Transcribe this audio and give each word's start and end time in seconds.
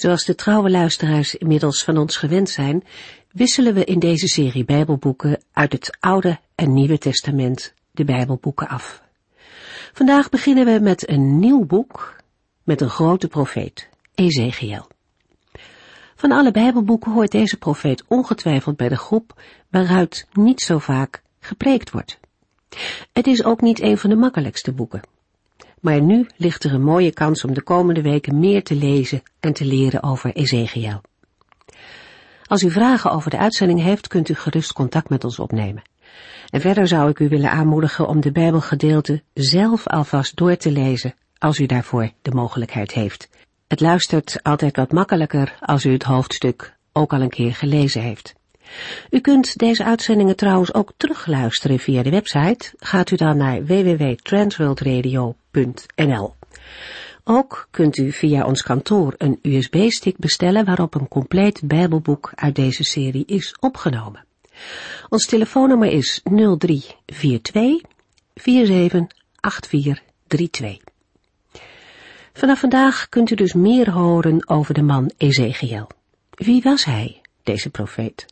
Zoals 0.00 0.24
de 0.24 0.34
trouwe 0.34 0.70
luisteraars 0.70 1.34
inmiddels 1.34 1.84
van 1.84 1.96
ons 1.96 2.16
gewend 2.16 2.50
zijn, 2.50 2.84
wisselen 3.32 3.74
we 3.74 3.84
in 3.84 3.98
deze 3.98 4.28
serie 4.28 4.64
Bijbelboeken 4.64 5.42
uit 5.52 5.72
het 5.72 5.96
Oude 6.00 6.38
en 6.54 6.72
Nieuwe 6.72 6.98
Testament 6.98 7.74
de 7.90 8.04
Bijbelboeken 8.04 8.68
af. 8.68 9.02
Vandaag 9.92 10.28
beginnen 10.28 10.64
we 10.64 10.80
met 10.80 11.08
een 11.08 11.38
nieuw 11.38 11.64
boek 11.64 12.16
met 12.62 12.80
een 12.80 12.88
grote 12.88 13.28
profeet, 13.28 13.88
Ezekiel. 14.14 14.86
Van 16.14 16.32
alle 16.32 16.50
Bijbelboeken 16.50 17.12
hoort 17.12 17.30
deze 17.30 17.56
profeet 17.56 18.04
ongetwijfeld 18.06 18.76
bij 18.76 18.88
de 18.88 18.96
groep 18.96 19.42
waaruit 19.70 20.26
niet 20.32 20.60
zo 20.60 20.78
vaak 20.78 21.22
gepreekt 21.40 21.90
wordt. 21.90 22.20
Het 23.12 23.26
is 23.26 23.44
ook 23.44 23.60
niet 23.60 23.80
een 23.80 23.98
van 23.98 24.10
de 24.10 24.16
makkelijkste 24.16 24.72
boeken. 24.72 25.00
Maar 25.80 26.02
nu 26.02 26.26
ligt 26.36 26.64
er 26.64 26.74
een 26.74 26.82
mooie 26.82 27.12
kans 27.12 27.44
om 27.44 27.54
de 27.54 27.62
komende 27.62 28.02
weken 28.02 28.38
meer 28.38 28.62
te 28.62 28.74
lezen 28.74 29.22
en 29.40 29.52
te 29.52 29.64
leren 29.64 30.02
over 30.02 30.34
Ezekiel. 30.34 31.00
Als 32.46 32.62
u 32.62 32.70
vragen 32.70 33.10
over 33.10 33.30
de 33.30 33.38
uitzending 33.38 33.82
heeft, 33.82 34.08
kunt 34.08 34.28
u 34.28 34.34
gerust 34.34 34.72
contact 34.72 35.08
met 35.08 35.24
ons 35.24 35.38
opnemen. 35.38 35.82
En 36.50 36.60
verder 36.60 36.88
zou 36.88 37.10
ik 37.10 37.18
u 37.18 37.28
willen 37.28 37.50
aanmoedigen 37.50 38.08
om 38.08 38.20
de 38.20 38.32
Bijbelgedeelte 38.32 39.22
zelf 39.34 39.86
alvast 39.86 40.36
door 40.36 40.56
te 40.56 40.70
lezen, 40.70 41.14
als 41.38 41.58
u 41.58 41.66
daarvoor 41.66 42.10
de 42.22 42.30
mogelijkheid 42.30 42.92
heeft. 42.92 43.28
Het 43.68 43.80
luistert 43.80 44.42
altijd 44.42 44.76
wat 44.76 44.92
makkelijker 44.92 45.56
als 45.60 45.84
u 45.84 45.92
het 45.92 46.02
hoofdstuk 46.02 46.76
ook 46.92 47.12
al 47.12 47.20
een 47.20 47.28
keer 47.28 47.54
gelezen 47.54 48.02
heeft. 48.02 48.34
U 49.10 49.20
kunt 49.20 49.58
deze 49.58 49.84
uitzendingen 49.84 50.36
trouwens 50.36 50.74
ook 50.74 50.92
terugluisteren 50.96 51.78
via 51.78 52.02
de 52.02 52.10
website. 52.10 52.72
Gaat 52.78 53.10
u 53.10 53.16
dan 53.16 53.36
naar 53.36 53.64
www.transworldradio.nl. 53.64 56.34
Ook 57.24 57.68
kunt 57.70 57.96
u 57.96 58.12
via 58.12 58.44
ons 58.44 58.62
kantoor 58.62 59.14
een 59.18 59.38
USB-stick 59.42 60.18
bestellen 60.18 60.64
waarop 60.64 60.94
een 60.94 61.08
compleet 61.08 61.60
Bijbelboek 61.64 62.32
uit 62.34 62.54
deze 62.54 62.84
serie 62.84 63.24
is 63.26 63.56
opgenomen. 63.60 64.24
Ons 65.08 65.26
telefoonnummer 65.26 65.90
is 65.90 66.20
0342 66.24 67.80
478432. 68.34 70.76
Vanaf 72.32 72.60
vandaag 72.60 73.08
kunt 73.08 73.30
u 73.30 73.34
dus 73.34 73.52
meer 73.52 73.90
horen 73.90 74.48
over 74.48 74.74
de 74.74 74.82
man 74.82 75.10
Ezekiel. 75.16 75.86
Wie 76.30 76.62
was 76.62 76.84
hij, 76.84 77.19
deze 77.50 77.70
profeet? 77.70 78.26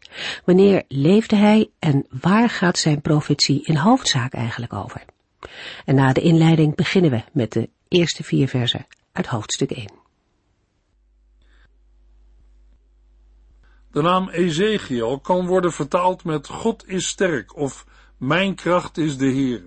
Wanneer 0.45 0.85
leefde 0.89 1.37
hij 1.37 1.71
en 1.79 2.07
waar 2.21 2.49
gaat 2.49 2.79
zijn 2.79 3.01
profetie 3.01 3.65
in 3.65 3.77
hoofdzaak 3.77 4.33
eigenlijk 4.33 4.73
over? 4.73 5.05
En 5.85 5.95
na 5.95 6.13
de 6.13 6.21
inleiding 6.21 6.75
beginnen 6.75 7.11
we 7.11 7.23
met 7.33 7.53
de 7.53 7.69
eerste 7.89 8.25
vier 8.25 8.49
versen 8.49 8.87
uit 9.13 9.27
hoofdstuk 9.27 9.71
1. 9.71 9.91
De 13.91 14.03
naam 14.03 14.29
Ezekiel 14.29 15.21
kan 15.21 15.47
worden 15.47 15.73
vertaald 15.73 16.25
met 16.25 16.47
God 16.47 16.89
is 16.89 17.07
sterk 17.07 17.57
of 17.57 17.87
Mijn 18.17 18.55
kracht 18.55 18.99
is 18.99 19.17
de 19.17 19.27
Heer. 19.27 19.63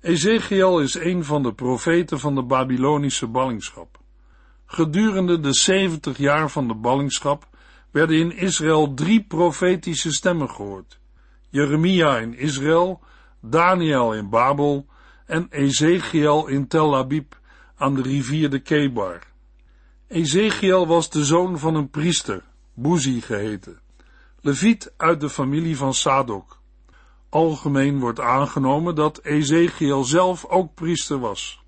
Ezekiel 0.00 0.80
is 0.80 0.94
een 0.94 1.24
van 1.24 1.42
de 1.42 1.54
profeten 1.54 2.18
van 2.18 2.34
de 2.34 2.42
Babylonische 2.42 3.26
ballingschap. 3.26 4.00
Gedurende 4.66 5.40
de 5.40 5.54
70 5.54 6.18
jaar 6.18 6.50
van 6.50 6.68
de 6.68 6.74
ballingschap 6.74 7.51
werden 7.92 8.16
in 8.16 8.32
Israël 8.32 8.94
drie 8.94 9.22
profetische 9.22 10.12
stemmen 10.12 10.50
gehoord. 10.50 10.98
Jeremia 11.48 12.18
in 12.18 12.34
Israël, 12.34 13.00
Daniel 13.40 14.14
in 14.14 14.28
Babel 14.28 14.86
en 15.26 15.46
Ezekiel 15.50 16.46
in 16.46 16.66
Tel 16.66 16.96
Abib 16.96 17.34
aan 17.76 17.94
de 17.94 18.02
rivier 18.02 18.50
de 18.50 18.58
Kebar. 18.58 19.20
Ezekiel 20.06 20.86
was 20.86 21.10
de 21.10 21.24
zoon 21.24 21.58
van 21.58 21.74
een 21.74 21.90
priester, 21.90 22.44
Buzi 22.74 23.20
geheten, 23.20 23.80
leviet 24.40 24.92
uit 24.96 25.20
de 25.20 25.28
familie 25.28 25.76
van 25.76 25.94
Sadok. 25.94 26.60
Algemeen 27.28 27.98
wordt 27.98 28.20
aangenomen 28.20 28.94
dat 28.94 29.20
Ezekiel 29.22 30.04
zelf 30.04 30.44
ook 30.44 30.74
priester 30.74 31.18
was. 31.18 31.62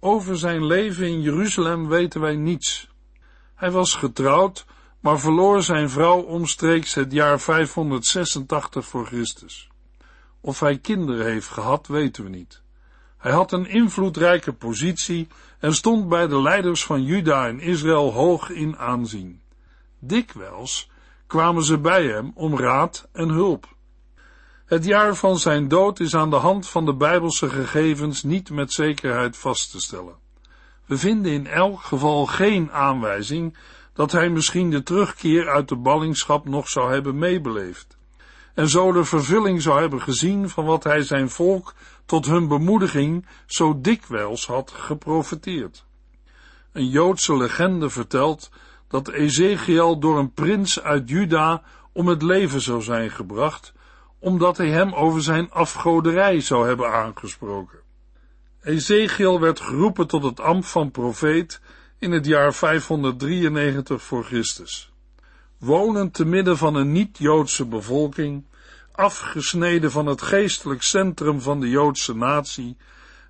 Over 0.00 0.36
zijn 0.36 0.66
leven 0.66 1.06
in 1.06 1.20
Jeruzalem 1.20 1.88
weten 1.88 2.20
wij 2.20 2.36
niets. 2.36 2.88
Hij 3.54 3.70
was 3.70 3.94
getrouwd, 3.94 4.66
maar 5.00 5.20
verloor 5.20 5.62
zijn 5.62 5.90
vrouw 5.90 6.20
omstreeks 6.20 6.94
het 6.94 7.12
jaar 7.12 7.40
586 7.40 8.86
voor 8.86 9.06
Christus. 9.06 9.68
Of 10.40 10.60
hij 10.60 10.78
kinderen 10.78 11.26
heeft 11.26 11.48
gehad, 11.48 11.86
weten 11.86 12.24
we 12.24 12.30
niet. 12.30 12.62
Hij 13.18 13.32
had 13.32 13.52
een 13.52 13.66
invloedrijke 13.66 14.52
positie 14.52 15.28
en 15.58 15.74
stond 15.74 16.08
bij 16.08 16.26
de 16.26 16.42
leiders 16.42 16.84
van 16.84 17.02
Juda 17.02 17.46
en 17.46 17.60
Israël 17.60 18.12
hoog 18.12 18.50
in 18.50 18.76
aanzien. 18.76 19.40
Dikwijls 19.98 20.90
kwamen 21.26 21.64
ze 21.64 21.78
bij 21.78 22.06
hem 22.06 22.32
om 22.34 22.58
raad 22.58 23.08
en 23.12 23.28
hulp. 23.28 23.76
Het 24.66 24.84
jaar 24.84 25.14
van 25.14 25.38
zijn 25.38 25.68
dood 25.68 26.00
is 26.00 26.14
aan 26.14 26.30
de 26.30 26.36
hand 26.36 26.68
van 26.68 26.84
de 26.84 26.94
Bijbelse 26.94 27.50
gegevens 27.50 28.22
niet 28.22 28.50
met 28.50 28.72
zekerheid 28.72 29.36
vast 29.36 29.70
te 29.70 29.80
stellen. 29.80 30.14
We 30.86 30.98
vinden 30.98 31.32
in 31.32 31.46
elk 31.46 31.80
geval 31.80 32.26
geen 32.26 32.72
aanwijzing 32.72 33.56
dat 33.98 34.12
hij 34.12 34.28
misschien 34.28 34.70
de 34.70 34.82
terugkeer 34.82 35.48
uit 35.48 35.68
de 35.68 35.76
ballingschap 35.76 36.48
nog 36.48 36.68
zou 36.68 36.92
hebben 36.92 37.18
meebeleefd 37.18 37.96
en 38.54 38.68
zo 38.68 38.92
de 38.92 39.04
vervulling 39.04 39.62
zou 39.62 39.80
hebben 39.80 40.02
gezien 40.02 40.48
van 40.48 40.64
wat 40.64 40.84
hij 40.84 41.02
zijn 41.02 41.30
volk 41.30 41.74
tot 42.06 42.26
hun 42.26 42.48
bemoediging 42.48 43.26
zo 43.46 43.80
dikwijls 43.80 44.46
had 44.46 44.70
geprofeteerd. 44.70 45.84
Een 46.72 46.88
Joodse 46.88 47.36
legende 47.36 47.90
vertelt 47.90 48.50
dat 48.88 49.08
Ezekiel 49.08 49.98
door 49.98 50.18
een 50.18 50.32
prins 50.32 50.82
uit 50.82 51.08
Juda 51.08 51.62
om 51.92 52.06
het 52.06 52.22
leven 52.22 52.60
zou 52.60 52.82
zijn 52.82 53.10
gebracht, 53.10 53.72
omdat 54.18 54.56
hij 54.56 54.70
hem 54.70 54.94
over 54.94 55.22
zijn 55.22 55.50
afgoderij 55.50 56.40
zou 56.40 56.66
hebben 56.66 56.92
aangesproken. 56.92 57.78
Ezekiel 58.62 59.40
werd 59.40 59.60
geroepen 59.60 60.06
tot 60.06 60.22
het 60.22 60.40
ambt 60.40 60.66
van 60.66 60.90
profeet 60.90 61.60
in 61.98 62.12
het 62.12 62.26
jaar 62.26 62.54
593 62.54 64.02
voor 64.02 64.24
Christus. 64.24 64.90
Wonend 65.58 66.14
te 66.14 66.24
midden 66.24 66.56
van 66.56 66.74
een 66.74 66.92
niet-Joodse 66.92 67.66
bevolking, 67.66 68.44
afgesneden 68.92 69.90
van 69.90 70.06
het 70.06 70.22
geestelijk 70.22 70.82
centrum 70.82 71.40
van 71.40 71.60
de 71.60 71.68
Joodse 71.68 72.16
natie 72.16 72.76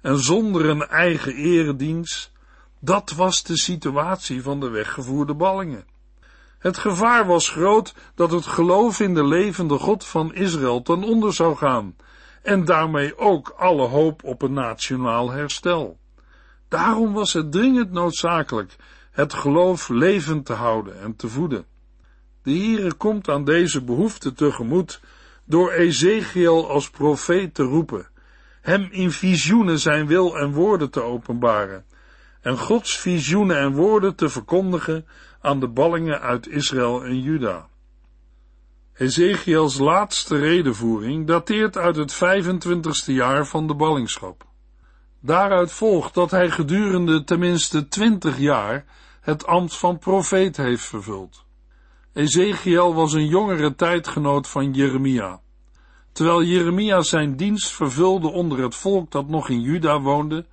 en 0.02 0.18
zonder 0.18 0.68
een 0.68 0.86
eigen 0.86 1.34
eredienst, 1.34 2.32
dat 2.80 3.10
was 3.10 3.42
de 3.42 3.58
situatie 3.58 4.42
van 4.42 4.60
de 4.60 4.68
weggevoerde 4.68 5.34
ballingen. 5.34 5.84
Het 6.58 6.78
gevaar 6.78 7.26
was 7.26 7.50
groot 7.50 7.94
dat 8.14 8.30
het 8.30 8.46
geloof 8.46 9.00
in 9.00 9.14
de 9.14 9.24
levende 9.24 9.78
God 9.78 10.04
van 10.04 10.34
Israël 10.34 10.82
ten 10.82 11.02
onder 11.02 11.34
zou 11.34 11.56
gaan, 11.56 11.96
en 12.42 12.64
daarmee 12.64 13.18
ook 13.18 13.48
alle 13.48 13.86
hoop 13.86 14.24
op 14.24 14.42
een 14.42 14.52
nationaal 14.52 15.30
herstel. 15.30 15.98
Daarom 16.68 17.12
was 17.12 17.32
het 17.32 17.52
dringend 17.52 17.90
noodzakelijk 17.90 18.76
het 19.10 19.34
geloof 19.34 19.88
levend 19.88 20.46
te 20.46 20.52
houden 20.52 21.00
en 21.00 21.16
te 21.16 21.28
voeden. 21.28 21.66
De 22.42 22.50
Heere 22.50 22.94
komt 22.94 23.28
aan 23.28 23.44
deze 23.44 23.84
behoefte 23.84 24.32
tegemoet 24.32 25.00
door 25.44 25.70
Ezekiel 25.72 26.70
als 26.70 26.90
profeet 26.90 27.54
te 27.54 27.62
roepen, 27.62 28.08
hem 28.60 28.88
in 28.90 29.10
visioenen 29.10 29.78
zijn 29.78 30.06
wil 30.06 30.38
en 30.38 30.52
woorden 30.52 30.90
te 30.90 31.02
openbaren, 31.02 31.84
en 32.40 32.58
Gods 32.58 32.96
visioenen 32.96 33.58
en 33.58 33.72
woorden 33.72 34.14
te 34.14 34.28
verkondigen 34.28 35.06
aan 35.40 35.60
de 35.60 35.68
ballingen 35.68 36.20
uit 36.20 36.48
Israël 36.48 37.04
en 37.04 37.20
Juda. 37.20 37.68
Ezekiels 38.94 39.78
laatste 39.78 40.38
redenvoering 40.38 41.26
dateert 41.26 41.76
uit 41.76 41.96
het 41.96 42.14
25ste 42.14 43.12
jaar 43.12 43.46
van 43.46 43.66
de 43.66 43.74
ballingschap. 43.74 44.47
Daaruit 45.28 45.72
volgt 45.72 46.14
dat 46.14 46.30
hij 46.30 46.50
gedurende 46.50 47.24
tenminste 47.24 47.88
twintig 47.88 48.38
jaar 48.38 48.84
het 49.20 49.46
ambt 49.46 49.76
van 49.76 49.98
profeet 49.98 50.56
heeft 50.56 50.84
vervuld. 50.84 51.44
Ezekiel 52.12 52.94
was 52.94 53.12
een 53.12 53.26
jongere 53.26 53.74
tijdgenoot 53.74 54.48
van 54.48 54.72
Jeremia. 54.72 55.40
Terwijl 56.12 56.42
Jeremia 56.42 57.02
zijn 57.02 57.36
dienst 57.36 57.72
vervulde 57.72 58.28
onder 58.28 58.62
het 58.62 58.74
volk 58.74 59.10
dat 59.10 59.28
nog 59.28 59.48
in 59.48 59.60
Juda 59.60 60.00
woonde, 60.00 60.46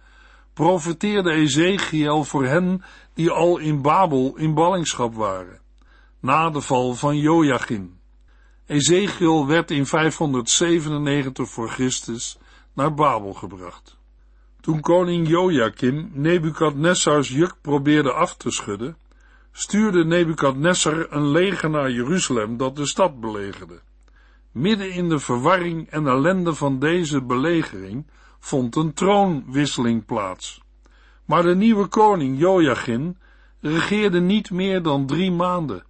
profeteerde 0.53 1.31
Ezekiel 1.31 2.23
voor 2.23 2.45
hen 2.45 2.83
die 3.13 3.29
al 3.29 3.57
in 3.57 3.81
Babel 3.81 4.37
in 4.37 4.53
ballingschap 4.53 5.13
waren. 5.13 5.59
na 6.19 6.49
de 6.49 6.61
val 6.61 6.93
van 6.93 7.17
Joachim. 7.17 7.99
Ezekiel 8.65 9.47
werd 9.47 9.71
in 9.71 9.85
597 9.85 11.49
voor 11.49 11.69
Christus 11.69 12.37
naar 12.73 12.93
Babel 12.93 13.33
gebracht. 13.33 13.97
Toen 14.65 14.81
koning 14.81 15.27
Joachim 15.27 16.09
Nebukadnessars 16.13 17.29
juk 17.29 17.55
probeerde 17.61 18.11
af 18.11 18.35
te 18.35 18.51
schudden, 18.51 18.97
stuurde 19.51 20.05
Nebukadnessar 20.05 21.07
een 21.09 21.27
leger 21.27 21.69
naar 21.69 21.91
Jeruzalem 21.91 22.57
dat 22.57 22.75
de 22.75 22.87
stad 22.87 23.19
belegerde. 23.19 23.81
Midden 24.51 24.91
in 24.91 25.09
de 25.09 25.19
verwarring 25.19 25.89
en 25.89 26.07
ellende 26.07 26.53
van 26.53 26.79
deze 26.79 27.21
belegering 27.21 28.05
vond 28.39 28.75
een 28.75 28.93
troonwisseling 28.93 30.05
plaats. 30.05 30.61
Maar 31.25 31.43
de 31.43 31.55
nieuwe 31.55 31.87
koning 31.87 32.39
Joachim 32.39 33.17
regeerde 33.61 34.19
niet 34.19 34.51
meer 34.51 34.81
dan 34.81 35.05
drie 35.05 35.31
maanden. 35.31 35.83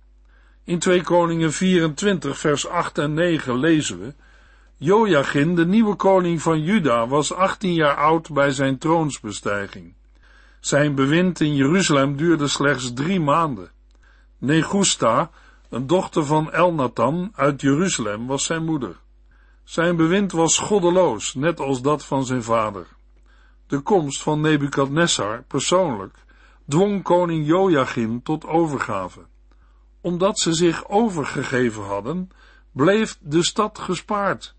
In 0.63 0.79
2 0.79 1.01
Koningen 1.01 1.51
24 1.53 2.37
vers 2.37 2.67
8 2.67 2.97
en 2.97 3.13
9 3.13 3.59
lezen 3.59 3.99
we 3.99 4.13
Joachim, 4.85 5.55
de 5.55 5.65
nieuwe 5.65 5.95
koning 5.95 6.41
van 6.41 6.61
Juda, 6.61 7.07
was 7.07 7.33
18 7.33 7.73
jaar 7.73 7.95
oud 7.95 8.31
bij 8.31 8.51
zijn 8.51 8.77
troonsbestijging. 8.77 9.93
Zijn 10.59 10.95
bewind 10.95 11.39
in 11.39 11.55
Jeruzalem 11.55 12.15
duurde 12.15 12.47
slechts 12.47 12.93
drie 12.93 13.19
maanden. 13.19 13.71
Negusta, 14.37 15.29
een 15.69 15.87
dochter 15.87 16.25
van 16.25 16.51
Elnathan 16.51 17.31
uit 17.35 17.61
Jeruzalem, 17.61 18.27
was 18.27 18.45
zijn 18.45 18.65
moeder. 18.65 18.95
Zijn 19.63 19.95
bewind 19.95 20.31
was 20.31 20.57
goddeloos, 20.57 21.33
net 21.33 21.59
als 21.59 21.81
dat 21.81 22.05
van 22.05 22.25
zijn 22.25 22.43
vader. 22.43 22.87
De 23.67 23.79
komst 23.79 24.21
van 24.21 24.41
Nebukadnessar 24.41 25.43
persoonlijk 25.47 26.17
dwong 26.67 27.03
koning 27.03 27.47
Joachim 27.47 28.23
tot 28.23 28.45
overgave. 28.45 29.19
Omdat 30.01 30.39
ze 30.39 30.53
zich 30.53 30.89
overgegeven 30.89 31.83
hadden, 31.83 32.29
bleef 32.71 33.17
de 33.21 33.43
stad 33.43 33.79
gespaard. 33.79 34.54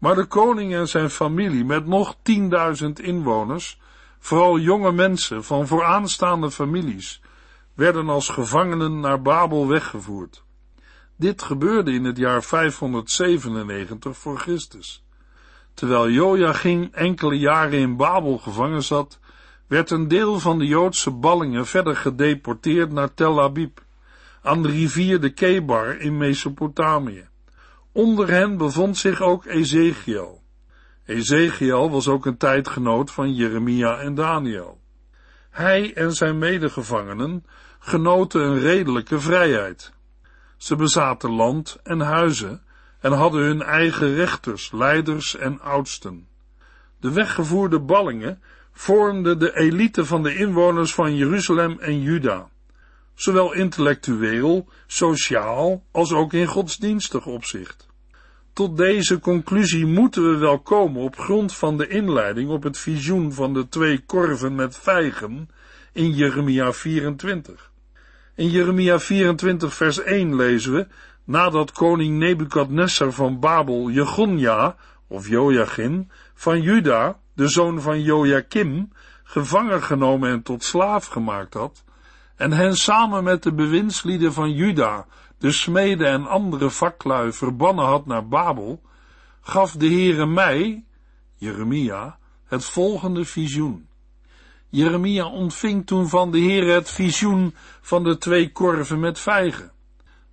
Maar 0.00 0.14
de 0.14 0.24
koning 0.24 0.74
en 0.74 0.88
zijn 0.88 1.10
familie 1.10 1.64
met 1.64 1.86
nog 1.86 2.16
tienduizend 2.22 3.00
inwoners, 3.00 3.80
vooral 4.18 4.58
jonge 4.58 4.92
mensen 4.92 5.44
van 5.44 5.66
vooraanstaande 5.66 6.50
families, 6.50 7.20
werden 7.74 8.08
als 8.08 8.28
gevangenen 8.28 9.00
naar 9.00 9.22
Babel 9.22 9.68
weggevoerd. 9.68 10.42
Dit 11.16 11.42
gebeurde 11.42 11.92
in 11.92 12.04
het 12.04 12.16
jaar 12.16 12.42
597 12.42 14.16
voor 14.16 14.38
Christus. 14.38 15.04
Terwijl 15.74 16.10
Joachim 16.10 16.88
enkele 16.92 17.38
jaren 17.38 17.78
in 17.78 17.96
Babel 17.96 18.38
gevangen 18.38 18.82
zat, 18.82 19.18
werd 19.66 19.90
een 19.90 20.08
deel 20.08 20.40
van 20.40 20.58
de 20.58 20.66
Joodse 20.66 21.10
ballingen 21.10 21.66
verder 21.66 21.96
gedeporteerd 21.96 22.92
naar 22.92 23.14
Tel 23.14 23.42
Abib, 23.42 23.80
aan 24.42 24.62
de 24.62 24.68
rivier 24.68 25.20
de 25.20 25.30
Kebar 25.30 26.00
in 26.00 26.16
Mesopotamië. 26.16 27.29
Onder 27.92 28.30
hen 28.30 28.56
bevond 28.56 28.98
zich 28.98 29.20
ook 29.20 29.44
Ezekiel. 29.44 30.42
Ezekiel 31.04 31.90
was 31.90 32.08
ook 32.08 32.26
een 32.26 32.36
tijdgenoot 32.36 33.10
van 33.10 33.34
Jeremia 33.34 33.98
en 33.98 34.14
Daniel. 34.14 34.80
Hij 35.50 35.94
en 35.94 36.12
zijn 36.12 36.38
medegevangenen 36.38 37.44
genoten 37.78 38.40
een 38.40 38.58
redelijke 38.58 39.20
vrijheid. 39.20 39.92
Ze 40.56 40.76
bezaten 40.76 41.30
land 41.30 41.78
en 41.82 42.00
huizen 42.00 42.62
en 43.00 43.12
hadden 43.12 43.42
hun 43.42 43.62
eigen 43.62 44.14
rechters, 44.14 44.72
leiders 44.72 45.36
en 45.36 45.60
oudsten. 45.60 46.28
De 47.00 47.12
weggevoerde 47.12 47.80
ballingen 47.80 48.42
vormden 48.72 49.38
de 49.38 49.56
elite 49.56 50.04
van 50.04 50.22
de 50.22 50.34
inwoners 50.34 50.94
van 50.94 51.16
Jeruzalem 51.16 51.78
en 51.78 52.00
Juda, 52.00 52.48
zowel 53.20 53.52
intellectueel, 53.52 54.68
sociaal 54.86 55.84
als 55.90 56.12
ook 56.12 56.32
in 56.32 56.46
godsdienstig 56.46 57.26
opzicht. 57.26 57.88
Tot 58.52 58.76
deze 58.76 59.18
conclusie 59.18 59.86
moeten 59.86 60.30
we 60.30 60.36
wel 60.36 60.58
komen 60.58 61.02
op 61.02 61.18
grond 61.18 61.56
van 61.56 61.76
de 61.76 61.88
inleiding 61.88 62.50
op 62.50 62.62
het 62.62 62.78
visioen 62.78 63.32
van 63.32 63.54
de 63.54 63.68
twee 63.68 64.04
korven 64.04 64.54
met 64.54 64.76
vijgen 64.76 65.48
in 65.92 66.10
Jeremia 66.10 66.72
24. 66.72 67.70
In 68.34 68.50
Jeremia 68.50 68.98
24 68.98 69.74
vers 69.74 70.02
1 70.02 70.36
lezen 70.36 70.72
we, 70.72 70.86
nadat 71.24 71.72
koning 71.72 72.18
Nebukadnessar 72.18 73.12
van 73.12 73.40
Babel 73.40 73.90
Jegonja, 73.90 74.76
of 75.06 75.28
Joachim, 75.28 76.08
van 76.34 76.62
Juda, 76.62 77.18
de 77.34 77.48
zoon 77.48 77.80
van 77.80 78.02
Joachim, 78.02 78.92
gevangen 79.24 79.82
genomen 79.82 80.30
en 80.30 80.42
tot 80.42 80.64
slaaf 80.64 81.06
gemaakt 81.06 81.54
had, 81.54 81.84
en 82.40 82.52
hen 82.52 82.76
samen 82.76 83.24
met 83.24 83.42
de 83.42 83.52
bewindslieden 83.52 84.32
van 84.32 84.52
Juda, 84.52 85.06
de 85.38 85.52
smeden 85.52 86.06
en 86.06 86.26
andere 86.26 86.70
vaklui 86.70 87.32
verbannen 87.32 87.84
had 87.84 88.06
naar 88.06 88.28
Babel, 88.28 88.82
gaf 89.40 89.72
de 89.72 89.86
Heere 89.86 90.26
mij, 90.26 90.84
Jeremia, 91.36 92.18
het 92.44 92.64
volgende 92.64 93.24
visioen. 93.24 93.88
Jeremia 94.68 95.26
ontving 95.26 95.86
toen 95.86 96.08
van 96.08 96.30
de 96.30 96.38
Heere 96.38 96.72
het 96.72 96.90
visioen 96.90 97.54
van 97.80 98.04
de 98.04 98.18
twee 98.18 98.52
korven 98.52 99.00
met 99.00 99.18
vijgen. 99.18 99.72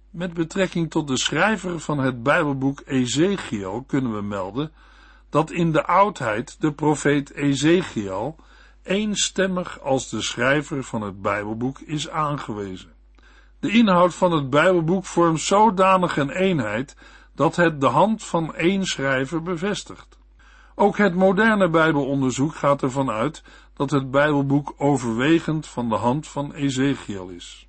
Met 0.10 0.34
betrekking 0.34 0.90
tot 0.90 1.08
de 1.08 1.18
schrijver 1.18 1.80
van 1.80 2.00
het 2.00 2.24
Bijbelboek 2.24 2.82
Ezekiel 2.86 3.84
kunnen 3.88 4.14
we 4.14 4.22
melden 4.22 4.72
dat 5.30 5.52
in 5.52 5.72
de 5.72 5.86
oudheid 5.86 6.62
de 6.62 6.74
profeet 6.74 7.34
Ezekiel 7.34 8.36
eenstemmig 8.88 9.82
als 9.82 10.10
de 10.10 10.22
schrijver 10.22 10.84
van 10.84 11.02
het 11.02 11.22
Bijbelboek 11.22 11.80
is 11.80 12.10
aangewezen. 12.10 12.94
De 13.60 13.72
inhoud 13.72 14.16
van 14.16 14.32
het 14.32 14.50
Bijbelboek 14.50 15.06
vormt 15.06 15.40
zodanig 15.40 16.18
een 16.18 16.30
eenheid 16.30 16.96
dat 17.36 17.56
het 17.56 17.82
de 17.82 17.88
hand 17.88 18.24
van 18.24 18.56
één 18.56 18.86
schrijver 18.86 19.42
bevestigt. 19.42 20.18
Ook 20.76 20.98
het 20.98 21.16
moderne 21.16 21.70
Bijbelonderzoek 21.70 22.56
gaat 22.56 22.82
ervan 22.82 23.10
uit 23.10 23.44
dat 23.74 23.92
het 23.92 24.12
Bijbelboek 24.12 24.74
overwegend 24.78 25.68
van 25.68 25.90
de 25.90 25.96
hand 25.96 26.28
van 26.28 26.54
Ezekiel 26.54 27.30
is. 27.30 27.68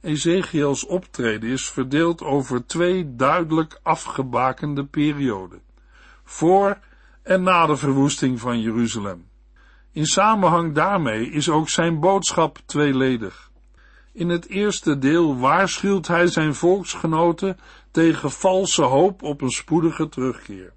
Ezekiels 0.00 0.86
optreden 0.86 1.50
is 1.50 1.70
verdeeld 1.70 2.22
over 2.22 2.66
twee 2.66 3.16
duidelijk 3.16 3.80
afgebakende 3.82 4.84
perioden, 4.84 5.62
voor 6.24 6.78
en 7.22 7.42
na 7.42 7.66
de 7.66 7.76
verwoesting 7.76 8.40
van 8.40 8.60
Jeruzalem. 8.60 9.29
In 9.92 10.06
samenhang 10.06 10.74
daarmee 10.74 11.30
is 11.30 11.48
ook 11.48 11.68
zijn 11.68 12.00
boodschap 12.00 12.58
tweeledig. 12.66 13.50
In 14.12 14.28
het 14.28 14.48
eerste 14.48 14.98
deel 14.98 15.38
waarschuwt 15.38 16.06
hij 16.06 16.26
zijn 16.26 16.54
volksgenoten 16.54 17.58
tegen 17.90 18.30
valse 18.30 18.82
hoop 18.82 19.22
op 19.22 19.40
een 19.40 19.50
spoedige 19.50 20.08
terugkeer. 20.08 20.72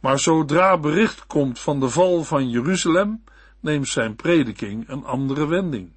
Maar 0.00 0.18
zodra 0.18 0.78
bericht 0.78 1.26
komt 1.26 1.58
van 1.58 1.80
de 1.80 1.88
val 1.88 2.24
van 2.24 2.50
Jeruzalem, 2.50 3.24
neemt 3.60 3.88
zijn 3.88 4.16
prediking 4.16 4.88
een 4.88 5.04
andere 5.04 5.46
wending. 5.46 5.92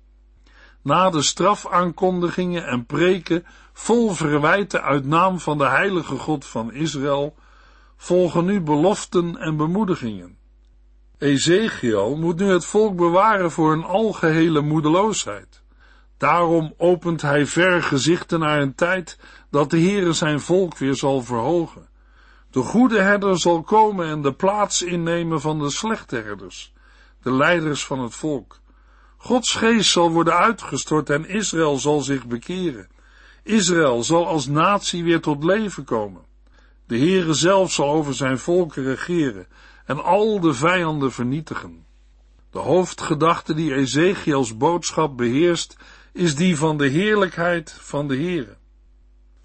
Na 0.81 1.09
de 1.09 1.21
strafaankondigingen 1.21 2.65
en 2.65 2.85
preken 2.85 3.45
vol 3.73 4.11
verwijten 4.11 4.83
uit 4.83 5.05
naam 5.05 5.39
van 5.39 5.57
de 5.57 5.67
heilige 5.67 6.17
God 6.17 6.45
van 6.45 6.73
Israël, 6.73 7.35
volgen 7.95 8.45
nu 8.45 8.61
beloften 8.61 9.37
en 9.37 9.57
bemoedigingen. 9.57 10.37
Ezekiel 11.17 12.15
moet 12.15 12.39
nu 12.39 12.45
het 12.45 12.65
volk 12.65 12.95
bewaren 12.95 13.51
voor 13.51 13.73
een 13.73 13.83
algehele 13.83 14.61
moedeloosheid. 14.61 15.61
Daarom 16.17 16.73
opent 16.77 17.21
hij 17.21 17.45
ver 17.45 17.83
gezichten 17.83 18.39
naar 18.39 18.61
een 18.61 18.75
tijd 18.75 19.19
dat 19.49 19.69
de 19.69 19.79
Heere 19.79 20.13
zijn 20.13 20.39
volk 20.39 20.77
weer 20.77 20.95
zal 20.95 21.21
verhogen. 21.21 21.87
De 22.51 22.59
goede 22.59 23.01
herder 23.01 23.39
zal 23.39 23.61
komen 23.61 24.07
en 24.07 24.21
de 24.21 24.33
plaats 24.33 24.81
innemen 24.81 25.41
van 25.41 25.59
de 25.59 25.69
slechte 25.69 26.15
herders, 26.15 26.73
de 27.21 27.31
leiders 27.31 27.85
van 27.85 27.99
het 27.99 28.15
volk. 28.15 28.59
Gods 29.17 29.53
geest 29.53 29.91
zal 29.91 30.11
worden 30.11 30.37
uitgestort 30.37 31.09
en 31.09 31.29
Israël 31.29 31.77
zal 31.77 32.01
zich 32.01 32.25
bekeren. 32.25 32.87
Israël 33.43 34.03
zal 34.03 34.27
als 34.27 34.47
natie 34.47 35.03
weer 35.03 35.21
tot 35.21 35.43
leven 35.43 35.83
komen. 35.83 36.21
De 36.87 36.97
Heere 36.97 37.33
zelf 37.33 37.71
zal 37.71 37.89
over 37.89 38.13
zijn 38.13 38.37
volken 38.37 38.83
regeren 38.83 39.47
en 39.85 40.03
al 40.03 40.39
de 40.39 40.53
vijanden 40.53 41.11
vernietigen. 41.11 41.85
De 42.51 42.59
hoofdgedachte 42.59 43.53
die 43.53 43.73
Ezekiels 43.73 44.57
boodschap 44.57 45.17
beheerst, 45.17 45.77
is 46.11 46.35
die 46.35 46.57
van 46.57 46.77
de 46.77 46.87
heerlijkheid 46.87 47.71
van 47.71 48.07
de 48.07 48.15
Heere. 48.15 48.57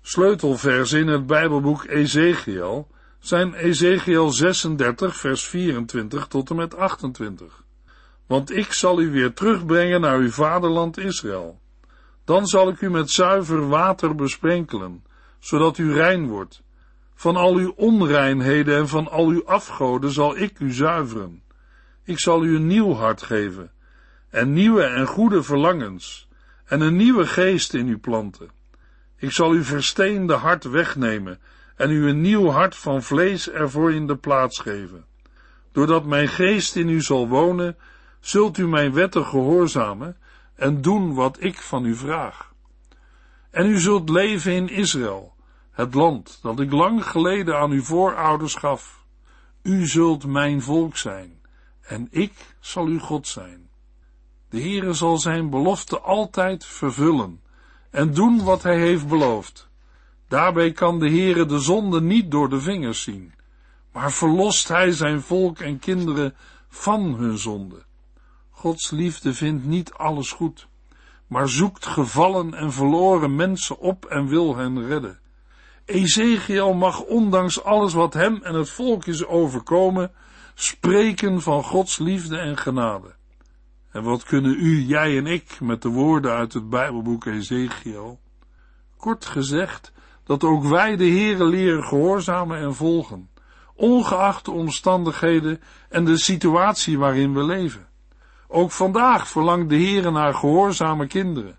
Sleutelversen 0.01 1.01
in 1.01 1.07
het 1.07 1.27
Bijbelboek 1.27 1.85
Ezekiel 1.85 2.89
zijn 3.19 3.55
Ezekiel 3.55 4.31
36 4.31 5.17
vers 5.17 5.45
24 5.45 6.27
tot 6.27 6.51
en 6.51 6.57
met 6.57 6.77
28. 6.77 7.65
Want 8.27 8.51
ik 8.51 8.73
zal 8.73 9.01
u 9.01 9.11
weer 9.11 9.35
terugbrengen 9.35 10.01
naar 10.01 10.19
uw 10.19 10.31
vaderland 10.31 10.99
Israël. 10.99 11.61
Dan 12.25 12.47
zal 12.47 12.69
ik 12.69 12.81
u 12.81 12.91
met 12.91 13.11
zuiver 13.11 13.69
water 13.69 14.15
besprenkelen, 14.15 15.05
zodat 15.39 15.79
u 15.79 15.93
rein 15.93 16.29
wordt. 16.29 16.63
Van 17.19 17.37
al 17.37 17.55
uw 17.55 17.73
onreinheden 17.77 18.77
en 18.77 18.89
van 18.89 19.11
al 19.11 19.29
uw 19.29 19.47
afgoden 19.47 20.11
zal 20.11 20.37
ik 20.37 20.61
u 20.61 20.73
zuiveren. 20.73 21.43
Ik 22.05 22.19
zal 22.19 22.45
u 22.45 22.57
een 22.57 22.67
nieuw 22.67 22.93
hart 22.93 23.23
geven, 23.23 23.71
en 24.31 24.53
nieuwe 24.53 24.83
en 24.83 25.07
goede 25.07 25.43
verlangens, 25.43 26.29
en 26.65 26.81
een 26.81 26.97
nieuwe 26.97 27.27
geest 27.27 27.75
in 27.75 27.89
u 27.89 27.99
planten. 27.99 28.51
Ik 29.17 29.33
zal 29.33 29.51
uw 29.51 29.63
versteende 29.63 30.35
hart 30.35 30.65
wegnemen 30.65 31.39
en 31.77 31.91
u 31.91 32.09
een 32.09 32.21
nieuw 32.21 32.49
hart 32.49 32.77
van 32.77 33.03
vlees 33.03 33.51
ervoor 33.51 33.93
in 33.93 34.07
de 34.07 34.17
plaats 34.17 34.59
geven. 34.59 35.05
Doordat 35.73 36.05
mijn 36.05 36.29
geest 36.29 36.77
in 36.77 36.89
u 36.89 37.01
zal 37.01 37.29
wonen, 37.29 37.77
zult 38.21 38.59
u 38.59 38.69
mijn 38.69 38.93
wetten 38.93 39.25
gehoorzamen 39.25 40.17
en 40.55 40.83
doen 40.83 41.15
wat 41.15 41.37
ik 41.41 41.61
van 41.61 41.85
u 41.85 41.95
vraag. 41.95 42.53
En 43.51 43.67
u 43.67 43.81
zult 43.81 44.09
leven 44.09 44.53
in 44.53 44.69
Israël, 44.69 45.37
het 45.79 45.95
land 45.95 46.39
dat 46.43 46.61
ik 46.61 46.73
lang 46.73 47.05
geleden 47.05 47.59
aan 47.59 47.71
uw 47.71 47.83
voorouders 47.83 48.55
gaf. 48.55 49.05
U 49.63 49.87
zult 49.87 50.27
mijn 50.27 50.63
volk 50.63 50.97
zijn, 50.97 51.41
en 51.81 52.09
ik 52.11 52.33
zal 52.61 52.87
uw 52.87 52.99
God 52.99 53.27
zijn. 53.27 53.69
De 54.49 54.61
Heere 54.61 54.93
zal 54.93 55.19
zijn 55.19 55.51
belofte 55.51 56.01
altijd 56.01 56.65
vervullen 56.65 57.41
en 57.91 58.15
doen 58.15 58.45
wat 58.45 58.63
hij 58.63 58.79
heeft 58.79 59.09
beloofd. 59.09 59.69
Daarbij 60.29 60.73
kan 60.73 60.99
de 60.99 61.09
Heere 61.09 61.47
de 61.47 61.59
zonde 61.59 62.01
niet 62.01 62.31
door 62.31 62.49
de 62.49 62.61
vingers 62.61 63.03
zien, 63.03 63.35
maar 63.93 64.13
verlost 64.13 64.69
hij 64.69 64.93
zijn 64.93 65.21
volk 65.21 65.59
en 65.59 65.79
kinderen 65.79 66.35
van 66.69 67.15
hun 67.15 67.39
zonde. 67.39 67.85
Gods 68.51 68.91
liefde 68.91 69.35
vindt 69.35 69.65
niet 69.65 69.93
alles 69.93 70.33
goed, 70.33 70.69
maar 71.27 71.49
zoekt 71.49 71.87
gevallen 71.87 72.55
en 72.55 72.73
verloren 72.73 73.37
mensen 73.37 73.79
op 73.79 74.05
en 74.05 74.27
wil 74.27 74.57
hen 74.57 74.87
redden. 74.87 75.19
Ezekiel 75.89 76.75
mag 76.75 77.01
ondanks 77.01 77.65
alles 77.65 77.93
wat 77.93 78.15
hem 78.15 78.43
en 78.43 78.55
het 78.55 78.71
volk 78.71 79.07
is 79.07 79.27
overkomen, 79.27 80.13
spreken 80.55 81.43
van 81.43 81.63
Gods 81.63 81.99
liefde 81.99 82.39
en 82.39 82.57
genade. 82.57 83.15
En 83.91 84.03
wat 84.03 84.25
kunnen 84.25 84.55
u, 84.59 84.81
jij 84.81 85.17
en 85.17 85.27
ik 85.27 85.61
met 85.61 85.83
de 85.83 85.89
woorden 85.89 86.33
uit 86.33 86.53
het 86.53 86.71
Bijbelboek 86.71 87.25
Ezekiel? 87.25 88.21
Kort 88.97 89.25
gezegd, 89.25 89.93
dat 90.25 90.45
ook 90.45 90.65
wij 90.65 90.97
de 90.97 91.09
Heere 91.09 91.45
leren 91.45 91.85
gehoorzamen 91.85 92.59
en 92.59 92.75
volgen, 92.75 93.31
ongeacht 93.75 94.45
de 94.45 94.51
omstandigheden 94.51 95.61
en 95.89 96.05
de 96.05 96.19
situatie 96.19 96.99
waarin 96.99 97.35
we 97.35 97.43
leven. 97.43 97.89
Ook 98.49 98.71
vandaag 98.71 99.29
verlangt 99.29 99.69
de 99.69 99.77
Heere 99.77 100.11
naar 100.11 100.35
gehoorzame 100.35 101.07
kinderen. 101.07 101.59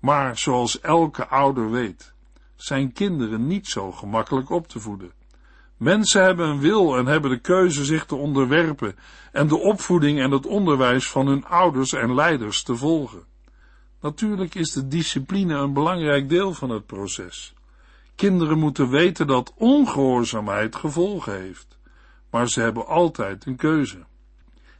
Maar 0.00 0.38
zoals 0.38 0.80
elke 0.80 1.26
ouder 1.26 1.70
weet, 1.70 2.16
zijn 2.62 2.92
kinderen 2.92 3.46
niet 3.46 3.66
zo 3.66 3.92
gemakkelijk 3.92 4.50
op 4.50 4.68
te 4.68 4.80
voeden. 4.80 5.12
Mensen 5.76 6.22
hebben 6.22 6.48
een 6.48 6.60
wil 6.60 6.96
en 6.96 7.06
hebben 7.06 7.30
de 7.30 7.38
keuze 7.38 7.84
zich 7.84 8.06
te 8.06 8.14
onderwerpen 8.14 8.96
en 9.32 9.48
de 9.48 9.58
opvoeding 9.58 10.20
en 10.20 10.30
het 10.30 10.46
onderwijs 10.46 11.10
van 11.10 11.26
hun 11.26 11.44
ouders 11.44 11.92
en 11.92 12.14
leiders 12.14 12.62
te 12.62 12.76
volgen. 12.76 13.24
Natuurlijk 14.00 14.54
is 14.54 14.72
de 14.72 14.88
discipline 14.88 15.54
een 15.54 15.72
belangrijk 15.72 16.28
deel 16.28 16.54
van 16.54 16.70
het 16.70 16.86
proces. 16.86 17.54
Kinderen 18.14 18.58
moeten 18.58 18.90
weten 18.90 19.26
dat 19.26 19.52
ongehoorzaamheid 19.56 20.76
gevolgen 20.76 21.40
heeft, 21.40 21.78
maar 22.30 22.48
ze 22.48 22.60
hebben 22.60 22.86
altijd 22.86 23.46
een 23.46 23.56
keuze. 23.56 24.04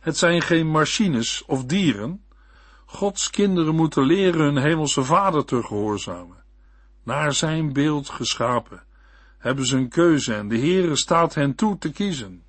Het 0.00 0.16
zijn 0.16 0.42
geen 0.42 0.70
machines 0.70 1.44
of 1.46 1.64
dieren. 1.64 2.24
Gods 2.86 3.30
kinderen 3.30 3.74
moeten 3.74 4.02
leren 4.02 4.40
hun 4.40 4.56
hemelse 4.56 5.02
vader 5.02 5.44
te 5.44 5.62
gehoorzamen. 5.62 6.36
Naar 7.08 7.32
zijn 7.32 7.72
beeld 7.72 8.08
geschapen 8.08 8.82
hebben 9.38 9.66
ze 9.66 9.76
een 9.76 9.88
keuze 9.88 10.34
en 10.34 10.48
de 10.48 10.58
Heere 10.58 10.96
staat 10.96 11.34
hen 11.34 11.54
toe 11.54 11.78
te 11.78 11.92
kiezen. 11.92 12.42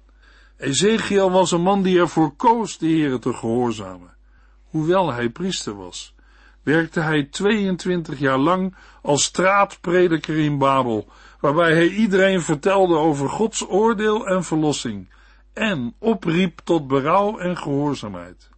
Ezekiel 0.57 1.31
was 1.31 1.51
een 1.51 1.61
man 1.61 1.81
die 1.81 1.99
ervoor 1.99 2.35
koos 2.35 2.77
de 2.77 2.85
Heere 2.85 3.19
te 3.19 3.33
gehoorzamen. 3.33 4.15
Hoewel 4.63 5.13
hij 5.13 5.29
priester 5.29 5.75
was, 5.75 6.15
werkte 6.63 6.99
hij 6.99 7.23
22 7.23 8.19
jaar 8.19 8.37
lang 8.37 8.75
als 9.01 9.23
straatprediker 9.23 10.37
in 10.37 10.57
Babel, 10.57 11.07
waarbij 11.39 11.73
hij 11.73 11.89
iedereen 11.89 12.41
vertelde 12.41 12.95
over 12.95 13.29
Gods 13.29 13.69
oordeel 13.69 14.27
en 14.27 14.43
verlossing 14.43 15.09
en 15.53 15.95
opriep 15.99 16.59
tot 16.63 16.87
berouw 16.87 17.37
en 17.37 17.57
gehoorzaamheid. 17.57 18.49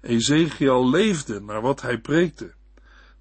Ezekiel 0.00 0.90
leefde 0.90 1.40
naar 1.40 1.60
wat 1.60 1.82
hij 1.82 1.98
preekte. 1.98 2.54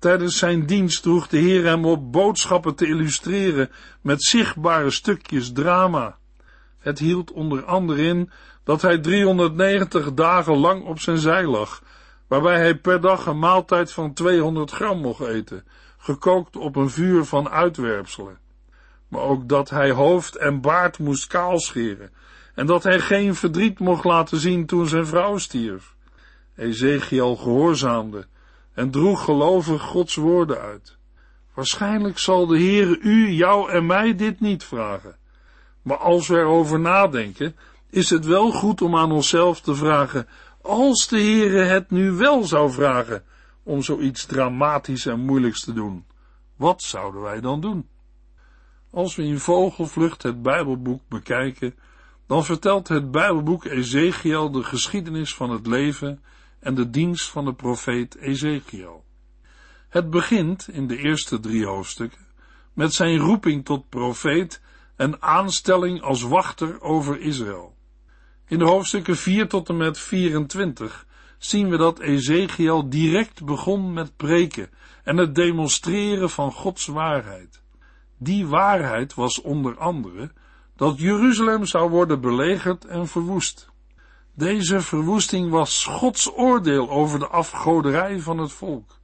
Tijdens 0.03 0.37
zijn 0.37 0.65
dienst 0.65 1.01
droeg 1.01 1.27
de 1.27 1.37
Heer 1.37 1.65
hem 1.65 1.85
op 1.85 2.11
boodschappen 2.11 2.75
te 2.75 2.87
illustreren 2.87 3.69
met 4.01 4.23
zichtbare 4.23 4.89
stukjes 4.89 5.51
drama. 5.51 6.17
Het 6.79 6.99
hield 6.99 7.31
onder 7.31 7.65
andere 7.65 8.01
in 8.01 8.31
dat 8.63 8.81
hij 8.81 8.97
390 8.97 10.13
dagen 10.13 10.57
lang 10.57 10.83
op 10.85 10.99
zijn 10.99 11.17
zij 11.17 11.45
lag, 11.45 11.83
waarbij 12.27 12.57
hij 12.57 12.77
per 12.77 13.01
dag 13.01 13.25
een 13.25 13.39
maaltijd 13.39 13.91
van 13.91 14.13
200 14.13 14.71
gram 14.71 14.97
mocht 14.97 15.27
eten, 15.27 15.63
gekookt 15.97 16.55
op 16.55 16.75
een 16.75 16.89
vuur 16.89 17.23
van 17.23 17.49
uitwerpselen. 17.49 18.39
Maar 19.07 19.21
ook 19.21 19.49
dat 19.49 19.69
hij 19.69 19.91
hoofd 19.91 20.35
en 20.35 20.61
baard 20.61 20.99
moest 20.99 21.27
kaalscheren 21.27 22.11
en 22.55 22.65
dat 22.65 22.83
hij 22.83 22.99
geen 22.99 23.35
verdriet 23.35 23.79
mocht 23.79 24.03
laten 24.03 24.37
zien 24.37 24.65
toen 24.65 24.87
zijn 24.87 25.05
vrouw 25.05 25.37
stierf. 25.37 25.95
Ezekiel 26.55 27.35
gehoorzaamde 27.35 28.27
en 28.73 28.91
droeg 28.91 29.23
gelovig 29.23 29.81
Gods 29.81 30.15
woorden 30.15 30.59
uit. 30.59 30.97
Waarschijnlijk 31.53 32.17
zal 32.17 32.47
de 32.47 32.57
Heere 32.57 32.99
u, 32.99 33.29
jou 33.29 33.71
en 33.71 33.85
mij 33.85 34.15
dit 34.15 34.39
niet 34.39 34.63
vragen. 34.63 35.17
Maar 35.81 35.97
als 35.97 36.27
we 36.27 36.37
erover 36.37 36.79
nadenken, 36.79 37.55
is 37.89 38.09
het 38.09 38.25
wel 38.25 38.51
goed 38.51 38.81
om 38.81 38.95
aan 38.95 39.11
onszelf 39.11 39.61
te 39.61 39.75
vragen, 39.75 40.27
als 40.61 41.07
de 41.07 41.19
Heere 41.19 41.63
het 41.63 41.91
nu 41.91 42.11
wel 42.11 42.43
zou 42.43 42.71
vragen 42.71 43.23
om 43.63 43.81
zoiets 43.81 44.25
dramatisch 44.25 45.05
en 45.05 45.19
moeilijks 45.19 45.63
te 45.63 45.73
doen, 45.73 46.05
wat 46.55 46.81
zouden 46.81 47.21
wij 47.21 47.41
dan 47.41 47.61
doen? 47.61 47.87
Als 48.91 49.15
we 49.15 49.23
in 49.23 49.39
vogelvlucht 49.39 50.23
het 50.23 50.41
Bijbelboek 50.41 51.01
bekijken, 51.09 51.75
dan 52.27 52.45
vertelt 52.45 52.87
het 52.87 53.11
Bijbelboek 53.11 53.65
Ezekiel 53.65 54.51
de 54.51 54.63
geschiedenis 54.63 55.35
van 55.35 55.49
het 55.49 55.67
leven 55.67 56.23
en 56.63 56.75
de 56.75 56.89
dienst 56.89 57.29
van 57.29 57.45
de 57.45 57.53
profeet 57.53 58.17
Ezekiel. 58.17 59.03
Het 59.89 60.09
begint 60.09 60.67
in 60.67 60.87
de 60.87 60.97
eerste 60.97 61.39
drie 61.39 61.65
hoofdstukken 61.65 62.25
met 62.73 62.93
zijn 62.93 63.17
roeping 63.17 63.65
tot 63.65 63.89
profeet 63.89 64.61
en 64.95 65.21
aanstelling 65.21 66.01
als 66.01 66.21
wachter 66.21 66.81
over 66.81 67.19
Israël. 67.19 67.75
In 68.47 68.59
de 68.59 68.65
hoofdstukken 68.65 69.15
4 69.15 69.47
tot 69.47 69.69
en 69.69 69.77
met 69.77 69.99
24 69.99 71.05
zien 71.37 71.69
we 71.69 71.77
dat 71.77 71.99
Ezekiel 71.99 72.89
direct 72.89 73.45
begon 73.45 73.93
met 73.93 74.15
preken 74.15 74.69
en 75.03 75.17
het 75.17 75.35
demonstreren 75.35 76.29
van 76.29 76.51
Gods 76.51 76.85
waarheid. 76.85 77.61
Die 78.17 78.47
waarheid 78.47 79.13
was 79.13 79.41
onder 79.41 79.77
andere 79.77 80.31
dat 80.75 80.99
Jeruzalem 80.99 81.65
zou 81.65 81.89
worden 81.89 82.21
belegerd 82.21 82.85
en 82.85 83.07
verwoest. 83.07 83.71
Deze 84.35 84.81
verwoesting 84.81 85.49
was 85.49 85.85
Gods 85.85 86.31
oordeel 86.35 86.89
over 86.89 87.19
de 87.19 87.27
afgoderij 87.27 88.19
van 88.19 88.37
het 88.37 88.51
volk. 88.51 88.99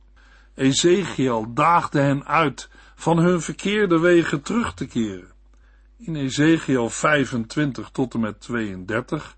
Ezekiel 0.55 1.53
daagde 1.53 1.99
hen 1.99 2.25
uit 2.25 2.69
van 2.95 3.17
hun 3.17 3.41
verkeerde 3.41 3.99
wegen 3.99 4.41
terug 4.41 4.73
te 4.73 4.87
keren. 4.87 5.31
In 5.97 6.15
Ezekiel 6.15 6.89
25 6.89 7.89
tot 7.89 8.13
en 8.13 8.19
met 8.19 8.41
32 8.41 9.35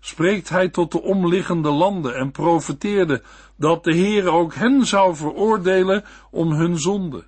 spreekt 0.00 0.48
hij 0.48 0.68
tot 0.68 0.92
de 0.92 1.02
omliggende 1.02 1.70
landen 1.70 2.16
en 2.16 2.30
profeteerde 2.30 3.22
dat 3.56 3.84
de 3.84 3.94
Heer 3.94 4.28
ook 4.28 4.54
hen 4.54 4.86
zou 4.86 5.16
veroordelen 5.16 6.04
om 6.30 6.52
hun 6.52 6.78
zonde. 6.78 7.26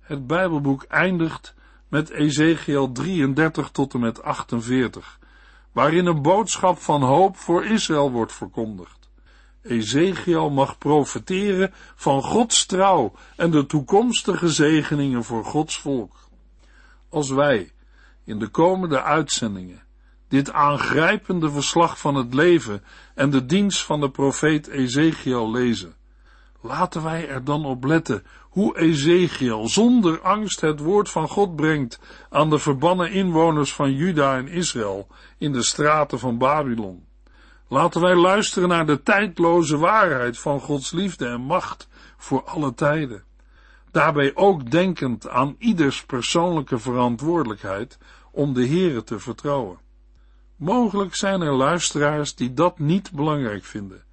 Het 0.00 0.26
Bijbelboek 0.26 0.82
eindigt 0.82 1.54
met 1.88 2.10
Ezekiel 2.10 2.92
33 2.92 3.70
tot 3.70 3.94
en 3.94 4.00
met 4.00 4.22
48, 4.22 5.18
waarin 5.76 6.06
een 6.06 6.22
boodschap 6.22 6.78
van 6.78 7.02
hoop 7.02 7.36
voor 7.36 7.64
Israël 7.64 8.10
wordt 8.10 8.32
verkondigd. 8.32 9.10
Ezekiel 9.62 10.50
mag 10.50 10.78
profeteren 10.78 11.72
van 11.94 12.22
Gods 12.22 12.66
trouw 12.66 13.12
en 13.36 13.50
de 13.50 13.66
toekomstige 13.66 14.48
zegeningen 14.48 15.24
voor 15.24 15.44
Gods 15.44 15.78
volk. 15.78 16.28
Als 17.08 17.30
wij 17.30 17.72
in 18.24 18.38
de 18.38 18.48
komende 18.48 19.02
uitzendingen 19.02 19.82
dit 20.28 20.52
aangrijpende 20.52 21.50
verslag 21.50 21.98
van 21.98 22.14
het 22.14 22.34
leven 22.34 22.84
en 23.14 23.30
de 23.30 23.46
dienst 23.46 23.84
van 23.84 24.00
de 24.00 24.10
profeet 24.10 24.66
Ezekiel 24.66 25.50
lezen, 25.50 25.94
laten 26.60 27.02
wij 27.02 27.28
er 27.28 27.44
dan 27.44 27.64
op 27.64 27.84
letten 27.84 28.22
hoe 28.56 28.78
Ezekiel 28.78 29.68
zonder 29.68 30.20
angst 30.20 30.60
het 30.60 30.80
woord 30.80 31.10
van 31.10 31.28
God 31.28 31.56
brengt 31.56 32.00
aan 32.30 32.50
de 32.50 32.58
verbannen 32.58 33.12
inwoners 33.12 33.74
van 33.74 33.92
Juda 33.92 34.36
en 34.36 34.48
Israël 34.48 35.06
in 35.38 35.52
de 35.52 35.62
straten 35.62 36.18
van 36.18 36.38
Babylon. 36.38 37.06
Laten 37.68 38.00
wij 38.00 38.14
luisteren 38.14 38.68
naar 38.68 38.86
de 38.86 39.02
tijdloze 39.02 39.76
waarheid 39.78 40.38
van 40.38 40.60
Gods 40.60 40.90
liefde 40.90 41.26
en 41.26 41.40
macht 41.40 41.88
voor 42.16 42.44
alle 42.44 42.74
tijden. 42.74 43.24
Daarbij 43.90 44.34
ook 44.34 44.70
denkend 44.70 45.28
aan 45.28 45.56
ieders 45.58 46.04
persoonlijke 46.04 46.78
verantwoordelijkheid 46.78 47.98
om 48.32 48.54
de 48.54 48.68
Here 48.68 49.04
te 49.04 49.18
vertrouwen. 49.18 49.78
Mogelijk 50.56 51.14
zijn 51.14 51.40
er 51.40 51.54
luisteraars 51.54 52.34
die 52.34 52.54
dat 52.54 52.78
niet 52.78 53.12
belangrijk 53.12 53.64
vinden. 53.64 54.04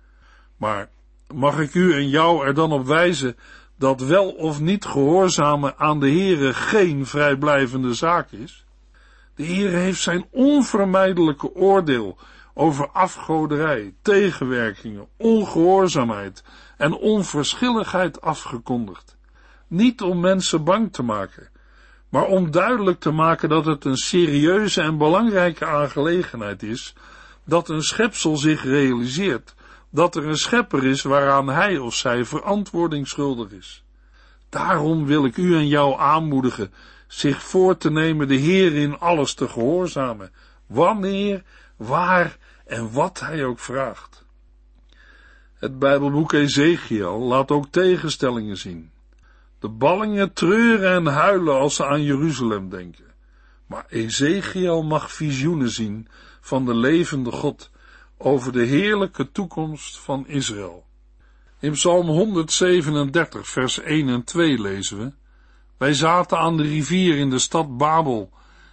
Maar 0.57 0.89
mag 1.33 1.59
ik 1.59 1.73
u 1.73 1.93
en 1.93 2.09
jou 2.09 2.45
er 2.45 2.53
dan 2.53 2.71
op 2.71 2.85
wijzen 2.85 3.35
dat 3.77 4.01
wel 4.01 4.29
of 4.29 4.59
niet 4.59 4.85
gehoorzamen 4.85 5.77
aan 5.77 5.99
de 5.99 6.09
Heere 6.09 6.53
geen 6.53 7.05
vrijblijvende 7.05 7.93
zaak 7.93 8.31
is? 8.31 8.65
De 9.35 9.45
Heere 9.45 9.75
heeft 9.75 10.01
zijn 10.01 10.25
onvermijdelijke 10.31 11.55
oordeel 11.55 12.17
over 12.53 12.89
afgoderij, 12.89 13.93
tegenwerkingen, 14.01 15.07
ongehoorzaamheid 15.17 16.43
en 16.77 16.93
onverschilligheid 16.93 18.21
afgekondigd. 18.21 19.17
Niet 19.67 20.01
om 20.01 20.19
mensen 20.19 20.63
bang 20.63 20.93
te 20.93 21.03
maken, 21.03 21.49
maar 22.09 22.25
om 22.25 22.51
duidelijk 22.51 22.99
te 22.99 23.11
maken 23.11 23.49
dat 23.49 23.65
het 23.65 23.85
een 23.85 23.97
serieuze 23.97 24.81
en 24.81 24.97
belangrijke 24.97 25.65
aangelegenheid 25.65 26.63
is 26.63 26.95
dat 27.45 27.69
een 27.69 27.81
schepsel 27.81 28.37
zich 28.37 28.63
realiseert 28.63 29.55
dat 29.93 30.15
er 30.15 30.27
een 30.27 30.37
schepper 30.37 30.85
is 30.85 31.01
waaraan 31.01 31.47
hij 31.47 31.77
of 31.77 31.95
zij 31.95 32.25
verantwoording 32.25 33.07
schuldig 33.07 33.51
is. 33.51 33.83
Daarom 34.49 35.05
wil 35.05 35.25
ik 35.25 35.37
u 35.37 35.55
en 35.55 35.67
jou 35.67 35.99
aanmoedigen 35.99 36.73
zich 37.07 37.43
voor 37.43 37.77
te 37.77 37.91
nemen 37.91 38.27
de 38.27 38.35
Heer 38.35 38.75
in 38.75 38.99
alles 38.99 39.33
te 39.33 39.47
gehoorzamen, 39.47 40.31
wanneer, 40.65 41.43
waar 41.75 42.37
en 42.65 42.91
wat 42.91 43.19
hij 43.19 43.45
ook 43.45 43.59
vraagt. 43.59 44.25
Het 45.53 45.79
Bijbelboek 45.79 46.33
Ezekiel 46.33 47.19
laat 47.19 47.51
ook 47.51 47.67
tegenstellingen 47.69 48.57
zien. 48.57 48.91
De 49.59 49.69
ballingen 49.69 50.33
treuren 50.33 50.91
en 50.91 51.05
huilen 51.05 51.59
als 51.59 51.75
ze 51.75 51.85
aan 51.85 52.03
Jeruzalem 52.03 52.69
denken. 52.69 53.05
Maar 53.65 53.85
Ezekiel 53.89 54.83
mag 54.83 55.11
visioenen 55.11 55.69
zien 55.69 56.07
van 56.41 56.65
de 56.65 56.75
levende 56.75 57.31
God 57.31 57.71
over 58.23 58.51
de 58.51 58.63
heerlijke 58.63 59.31
toekomst 59.31 59.99
van 59.99 60.27
Israël. 60.27 60.85
In 61.59 61.71
Psalm 61.71 62.07
137, 62.07 63.47
vers 63.47 63.79
1 63.79 64.09
en 64.09 64.23
2 64.23 64.61
lezen 64.61 64.97
we: 64.97 65.11
Wij 65.77 65.93
zaten 65.93 66.37
aan 66.39 66.57
de 66.57 66.63
rivier 66.63 67.17
in 67.17 67.29
de 67.29 67.39
stad 67.39 67.77
Babel 67.77 68.31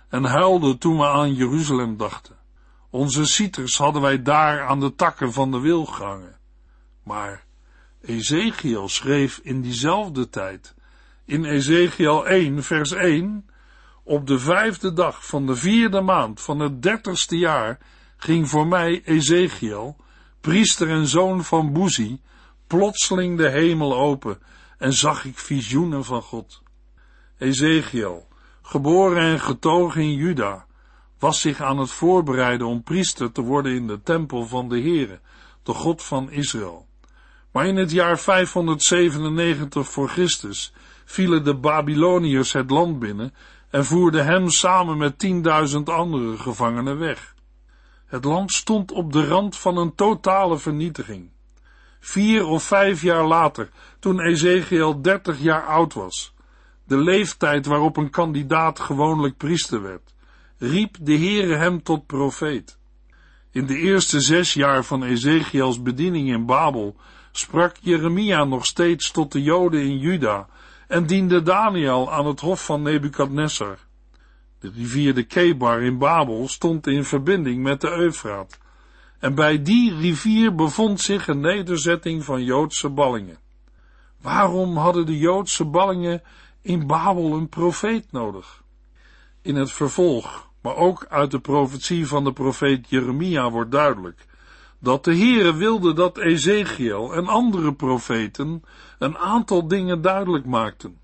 en 0.09 0.25
huilden 0.25 0.79
toen 0.79 0.99
we 0.99 1.07
aan 1.07 1.35
Jeruzalem 1.35 1.97
dachten. 1.97 2.37
Onze 2.91 3.27
cieters 3.27 3.79
hadden 3.79 4.03
wij 4.03 4.23
daar 4.23 4.67
aan 4.67 4.81
de 4.81 4.95
takken 4.95 5.33
van 5.33 5.51
de 5.51 5.59
wil 5.61 5.85
gehangen. 5.85 6.37
Maar 7.03 7.45
Ezekiel 8.01 8.89
schreef 8.89 9.41
in 9.43 9.61
diezelfde 9.61 10.29
tijd, 10.29 10.75
in 11.25 11.45
Ezekiel 11.45 12.27
1, 12.27 12.63
vers 12.63 12.93
1, 12.93 13.51
op 14.05 14.27
de 14.27 14.39
vijfde 14.39 14.93
dag 14.93 15.27
van 15.27 15.47
de 15.47 15.57
vierde 15.57 16.01
maand 16.01 16.41
van 16.41 16.61
het 16.61 16.83
dertigste 16.83 17.39
jaar 17.39 17.79
ging 18.23 18.49
voor 18.49 18.67
mij 18.67 19.03
Ezekiel, 19.05 19.97
priester 20.41 20.89
en 20.89 21.07
zoon 21.07 21.45
van 21.45 21.73
Boezi, 21.73 22.21
plotseling 22.67 23.37
de 23.37 23.49
hemel 23.49 23.97
open 23.97 24.39
en 24.79 24.93
zag 24.93 25.25
ik 25.25 25.39
visioenen 25.39 26.05
van 26.05 26.23
God. 26.23 26.63
Ezekiel, 27.39 28.29
geboren 28.63 29.23
en 29.23 29.41
getogen 29.41 30.03
in 30.03 30.15
Juda, 30.15 30.67
was 31.19 31.41
zich 31.41 31.61
aan 31.61 31.79
het 31.79 31.91
voorbereiden 31.91 32.67
om 32.67 32.83
priester 32.83 33.33
te 33.33 33.43
worden 33.43 33.75
in 33.75 33.87
de 33.87 34.03
tempel 34.03 34.47
van 34.47 34.69
de 34.69 34.81
Heere, 34.81 35.21
de 35.63 35.73
God 35.73 36.03
van 36.03 36.31
Israël. 36.31 36.87
Maar 37.53 37.67
in 37.67 37.77
het 37.77 37.91
jaar 37.91 38.19
597 38.19 39.89
voor 39.89 40.09
Christus 40.09 40.73
vielen 41.05 41.45
de 41.45 41.55
Babyloniërs 41.55 42.53
het 42.53 42.71
land 42.71 42.99
binnen 42.99 43.35
en 43.71 43.85
voerden 43.85 44.25
hem 44.25 44.49
samen 44.49 44.99
met 44.99 45.19
tienduizend 45.19 45.89
andere 45.89 46.37
gevangenen 46.37 46.99
weg. 46.99 47.35
Het 48.11 48.25
land 48.25 48.53
stond 48.53 48.93
op 48.93 49.13
de 49.13 49.27
rand 49.27 49.57
van 49.57 49.77
een 49.77 49.95
totale 49.95 50.59
vernietiging. 50.59 51.31
Vier 52.01 52.47
of 52.47 52.63
vijf 52.63 53.03
jaar 53.03 53.27
later, 53.27 53.71
toen 53.99 54.21
Ezekiel 54.21 55.03
dertig 55.03 55.41
jaar 55.41 55.67
oud 55.67 55.95
was, 55.95 56.35
de 56.85 56.97
leeftijd 56.97 57.67
waarop 57.67 57.97
een 57.97 58.11
kandidaat 58.11 58.81
gewoonlijk 58.81 59.37
priester 59.37 59.83
werd, 59.83 60.15
riep 60.59 60.97
de 61.01 61.17
Heere 61.17 61.57
hem 61.57 61.83
tot 61.83 62.07
profeet. 62.07 62.79
In 63.51 63.67
de 63.67 63.77
eerste 63.77 64.21
zes 64.21 64.55
jaar 64.55 64.85
van 64.85 65.03
Ezekiels 65.03 65.83
bediening 65.83 66.29
in 66.29 66.47
Babel 66.47 66.97
sprak 67.33 67.77
Jeremia 67.81 68.45
nog 68.45 68.67
steeds 68.67 69.11
tot 69.11 69.33
de 69.33 69.43
Joden 69.43 69.83
in 69.83 69.99
Juda 69.99 70.49
en 70.89 71.07
diende 71.07 71.43
Daniel 71.43 72.13
aan 72.13 72.27
het 72.27 72.41
hof 72.41 72.65
van 72.65 72.83
Nebukadnessar. 72.83 73.79
De 74.61 74.71
rivier 74.71 75.15
de 75.15 75.23
Kebar 75.23 75.83
in 75.83 75.99
Babel 75.99 76.49
stond 76.49 76.87
in 76.87 77.05
verbinding 77.05 77.63
met 77.63 77.81
de 77.81 77.91
Eufraat. 77.91 78.59
En 79.19 79.35
bij 79.35 79.63
die 79.63 79.95
rivier 79.97 80.55
bevond 80.55 81.01
zich 81.01 81.29
een 81.29 81.41
nederzetting 81.41 82.25
van 82.25 82.45
Joodse 82.45 82.89
ballingen. 82.89 83.39
Waarom 84.21 84.77
hadden 84.77 85.07
de 85.07 85.19
Joodse 85.19 85.65
ballingen 85.65 86.23
in 86.63 86.87
Babel 86.87 87.33
een 87.33 87.49
profeet 87.49 88.13
nodig? 88.13 88.63
In 89.43 89.57
het 89.57 89.73
vervolg, 89.73 90.51
maar 90.63 90.77
ook 90.77 91.07
uit 91.09 91.31
de 91.31 91.41
profetie 91.41 92.07
van 92.07 92.25
de 92.25 92.33
profeet 92.33 92.89
Jeremia 92.89 93.51
wordt 93.51 93.71
duidelijk 93.71 94.27
dat 94.81 95.05
de 95.05 95.17
Heere 95.17 95.55
wilde 95.55 95.93
dat 95.93 96.19
Ezekiel 96.19 97.15
en 97.15 97.27
andere 97.27 97.75
profeten 97.75 98.65
een 98.99 99.19
aantal 99.19 99.69
dingen 99.69 100.03
duidelijk 100.03 100.45
maakten. 100.45 100.99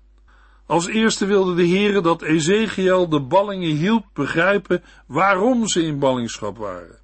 Als 0.67 0.87
eerste 0.87 1.25
wilde 1.25 1.55
de 1.55 1.67
Heere 1.67 2.01
dat 2.01 2.21
Ezekiel 2.21 3.09
de 3.09 3.21
ballingen 3.21 3.75
hielp 3.75 4.05
begrijpen 4.13 4.83
waarom 5.05 5.67
ze 5.67 5.81
in 5.81 5.99
ballingschap 5.99 6.57
waren. 6.57 6.99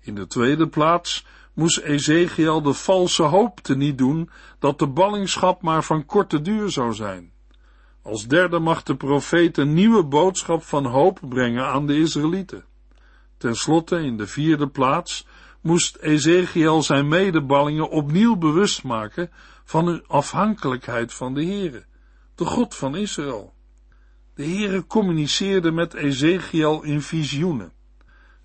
In 0.00 0.14
de 0.14 0.26
tweede 0.26 0.68
plaats 0.68 1.26
moest 1.54 1.78
Ezekiel 1.78 2.62
de 2.62 2.72
valse 2.72 3.22
hoop 3.22 3.60
te 3.60 3.76
niet 3.76 3.98
doen 3.98 4.30
dat 4.58 4.78
de 4.78 4.86
ballingschap 4.86 5.62
maar 5.62 5.84
van 5.84 6.06
korte 6.06 6.40
duur 6.40 6.70
zou 6.70 6.92
zijn. 6.92 7.32
Als 8.02 8.26
derde 8.26 8.58
mag 8.58 8.82
de 8.82 8.96
profeet 8.96 9.58
een 9.58 9.74
nieuwe 9.74 10.04
boodschap 10.04 10.62
van 10.62 10.86
hoop 10.86 11.20
brengen 11.28 11.66
aan 11.66 11.86
de 11.86 11.98
Israëlieten. 11.98 12.64
Ten 13.36 13.54
slotte, 13.54 13.96
in 13.96 14.16
de 14.16 14.26
vierde 14.26 14.68
plaats, 14.68 15.26
moest 15.60 15.96
Ezekiel 15.96 16.82
zijn 16.82 17.08
medeballingen 17.08 17.90
opnieuw 17.90 18.36
bewust 18.36 18.84
maken 18.84 19.30
van 19.64 19.86
hun 19.86 20.04
afhankelijkheid 20.06 21.14
van 21.14 21.34
de 21.34 21.44
Heere 21.44 21.84
de 22.34 22.44
God 22.44 22.74
van 22.74 22.96
Israël. 22.96 23.54
De 24.34 24.44
Heere 24.44 24.86
communiceerde 24.86 25.70
met 25.70 25.94
Ezekiel 25.94 26.82
in 26.82 27.02
visioenen. 27.02 27.72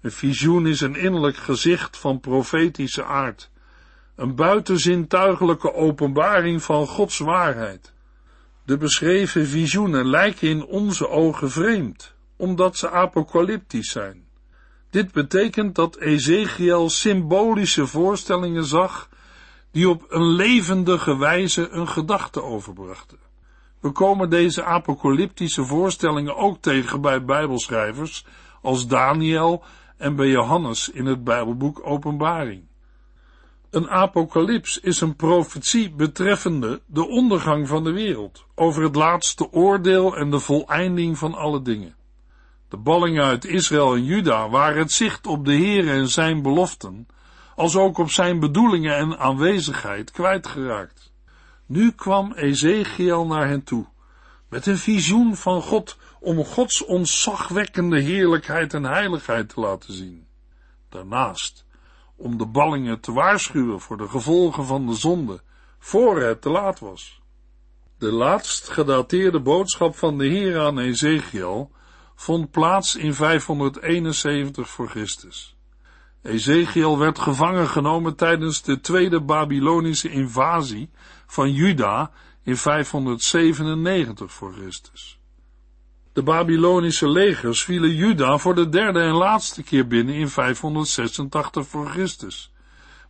Een 0.02 0.12
visioen 0.12 0.67
is 0.67 0.82
een 0.82 0.95
innerlijk 0.95 1.38
gezicht 1.38 1.97
van 1.97 2.19
profetische 2.19 3.04
aard, 3.04 3.52
een 4.15 4.36
buitenzintuigelijke 4.36 5.73
openbaring 5.73 6.63
van 6.63 6.88
Gods 6.88 7.17
waarheid. 7.17 7.93
De 8.65 8.78
beschreven 8.78 9.47
visioenen 9.47 10.10
lijken 10.10 10.49
in 10.49 10.65
onze 10.65 11.10
ogen 11.10 11.52
vreemd, 11.52 12.13
omdat 12.36 12.78
ze 12.78 12.89
apocalyptisch 12.89 13.91
zijn. 13.91 14.28
Dit 14.89 15.12
betekent 15.12 15.75
dat 15.75 15.97
Ezekiel 15.97 16.89
symbolische 16.89 17.88
voorstellingen 17.88 18.65
zag, 18.65 19.10
die 19.71 19.89
op 19.89 20.06
een 20.10 20.28
levendige 20.36 21.17
wijze 21.17 21.69
een 21.69 21.88
gedachte 21.88 22.43
overbrachten. 22.43 23.29
We 23.80 23.92
komen 23.92 24.30
deze 24.30 24.63
apocalyptische 24.63 25.65
voorstellingen 25.65 26.36
ook 26.36 26.62
tegen 26.62 27.02
bij 27.02 27.26
bijbelschrijvers 27.26 28.26
als 28.62 28.88
Daniel 28.88 29.63
en 29.98 30.15
bij 30.15 30.28
Johannes 30.28 30.89
in 30.89 31.06
het 31.06 31.24
Bijbelboek 31.24 31.82
Openbaring. 31.84 32.68
Een 33.70 33.89
apocalyps 33.89 34.80
is 34.80 35.02
een 35.02 35.15
profetie 35.15 35.92
betreffende 35.92 36.82
de 36.86 37.08
ondergang 37.08 37.68
van 37.68 37.84
de 37.84 37.92
wereld, 37.92 38.46
over 38.56 38.84
het 38.84 38.96
laatste 38.96 39.52
oordeel 39.52 40.15
en 40.15 40.30
de 40.30 40.39
voleinding 40.39 41.18
van 41.18 41.34
alle 41.34 41.62
dingen. 41.62 41.96
De 42.70 42.78
ballingen 42.78 43.24
uit 43.24 43.46
Israël 43.46 43.96
en 43.96 44.04
Juda 44.04 44.50
waren 44.50 44.80
het 44.80 44.92
zicht 44.92 45.28
op 45.28 45.46
de 45.46 45.54
Heer 45.54 45.89
en 45.89 46.08
zijn 46.08 46.42
beloften, 46.42 47.08
als 47.56 47.76
ook 47.76 47.98
op 47.98 48.12
zijn 48.12 48.39
bedoelingen 48.39 48.96
en 48.96 49.20
aanwezigheid 49.20 50.12
kwijtgeraakt. 50.12 51.09
Nu 51.70 51.92
kwam 51.92 52.34
Ezekiel 52.34 53.26
naar 53.26 53.48
hen 53.48 53.64
toe, 53.64 53.86
met 54.48 54.66
een 54.66 54.78
visioen 54.78 55.36
van 55.36 55.62
God 55.62 55.98
om 56.20 56.46
Gods 56.46 56.86
ontzagwekkende 56.86 58.00
heerlijkheid 58.00 58.74
en 58.74 58.84
heiligheid 58.84 59.50
te 59.50 59.60
laten 59.60 59.94
zien. 59.94 60.28
Daarnaast, 60.90 61.66
om 62.16 62.38
de 62.38 62.46
ballingen 62.46 63.00
te 63.00 63.12
waarschuwen 63.12 63.80
voor 63.80 63.98
de 63.98 64.08
gevolgen 64.08 64.66
van 64.66 64.88
de 64.88 64.94
zonde, 64.94 65.42
voor 65.80 66.22
het 66.22 66.42
te 66.42 66.50
laat 66.50 66.80
was. 66.80 67.22
De 67.98 68.12
laatst 68.12 68.70
gedateerde 68.70 69.40
boodschap 69.40 69.96
van 69.96 70.18
de 70.18 70.26
Heer 70.26 70.60
aan 70.60 70.80
Ezekiel 70.80 71.72
vond 72.16 72.52
plaats 72.52 72.96
in 72.96 73.14
571 73.14 74.70
voor 74.70 74.90
Christus. 74.90 75.58
Ezekiel 76.22 76.98
werd 76.98 77.20
gevangen 77.20 77.68
genomen 77.68 78.16
tijdens 78.16 78.62
de 78.62 78.80
tweede 78.80 79.22
Babylonische 79.22 80.10
invasie 80.10 80.90
van 81.30 81.52
Juda 81.52 82.12
in 82.44 82.58
597 82.58 84.32
voor 84.32 84.54
Christus. 84.54 85.20
De 86.13 86.24
Babylonische 86.24 87.10
legers 87.10 87.63
vielen 87.63 87.96
Juda 87.96 88.38
voor 88.38 88.56
de 88.56 88.70
derde 88.70 89.00
en 89.00 89.13
laatste 89.13 89.63
keer 89.63 89.88
binnen 89.88 90.15
in 90.15 90.30
586 90.30 91.68
voor 91.68 91.89
Christus, 91.89 92.52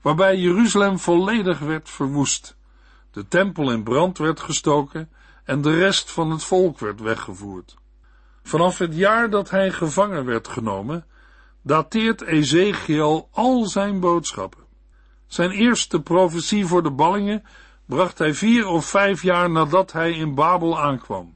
waarbij 0.02 0.38
Jeruzalem 0.38 1.00
volledig 1.00 1.60
werd 1.60 1.90
verwoest. 1.90 2.58
de 3.12 3.28
tempel 3.28 3.72
in 3.72 3.84
brand 3.84 4.18
werd 4.18 4.40
gestoken 4.40 5.10
en 5.44 5.62
de 5.62 5.74
rest 5.74 6.12
van 6.12 6.32
het 6.32 6.44
volk 6.44 6.80
werd 6.80 7.00
weggevoerd. 7.00 7.76
Vanaf 8.44 8.78
het 8.78 8.96
jaar 8.96 9.30
dat 9.30 9.50
hij 9.50 9.72
gevangen 9.72 10.26
werd 10.26 10.48
genomen, 10.48 11.06
dateert 11.62 12.22
Ezekiel 12.22 13.30
al 13.32 13.66
zijn 13.66 14.00
boodschappen. 14.00 14.64
Zijn 15.28 15.52
eerste 15.52 16.02
profetie 16.02 16.66
voor 16.66 16.84
de 16.84 16.92
ballingen 16.92 17.44
bracht 17.90 18.18
hij 18.18 18.34
vier 18.34 18.68
of 18.68 18.86
vijf 18.86 19.22
jaar 19.22 19.50
nadat 19.50 19.92
hij 19.92 20.12
in 20.12 20.36
Babel 20.36 20.80
aankwam. 20.80 21.36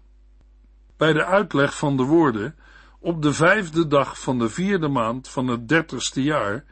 Bij 0.97 1.13
de 1.13 1.25
uitleg 1.25 1.77
van 1.77 1.97
de 1.97 2.03
woorden, 2.03 2.55
op 2.99 3.21
de 3.21 3.33
vijfde 3.33 3.87
dag 3.87 4.19
van 4.19 4.39
de 4.39 4.49
vierde 4.49 4.87
maand 4.87 5.29
van 5.29 5.47
het 5.47 5.67
dertigste 5.67 6.23
jaar, 6.23 6.65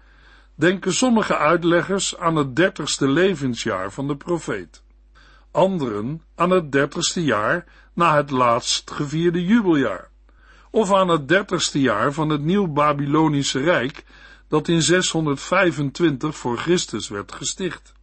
denken 0.56 0.94
sommige 0.94 1.38
uitleggers 1.38 2.18
aan 2.18 2.36
het 2.36 2.56
dertigste 2.56 3.08
levensjaar 3.08 3.92
van 3.92 4.08
de 4.08 4.16
profeet. 4.18 4.84
Anderen 5.52 6.22
aan 6.36 6.50
het 6.50 6.72
dertigste 6.72 7.24
jaar 7.24 7.66
na 7.94 8.16
het 8.16 8.32
laatst 8.32 8.92
gevierde 8.92 9.46
jubeljaar, 9.46 10.10
of 10.72 10.94
aan 10.94 11.08
het 11.08 11.28
dertigste 11.28 11.80
jaar 11.80 12.14
van 12.14 12.30
het 12.30 12.42
nieuw 12.42 12.68
Babylonische 12.68 13.60
Rijk, 13.60 14.04
dat 14.48 14.68
in 14.68 14.82
625 14.82 16.38
voor 16.38 16.58
Christus 16.58 17.08
werd 17.08 17.32
gesticht. 17.32 17.94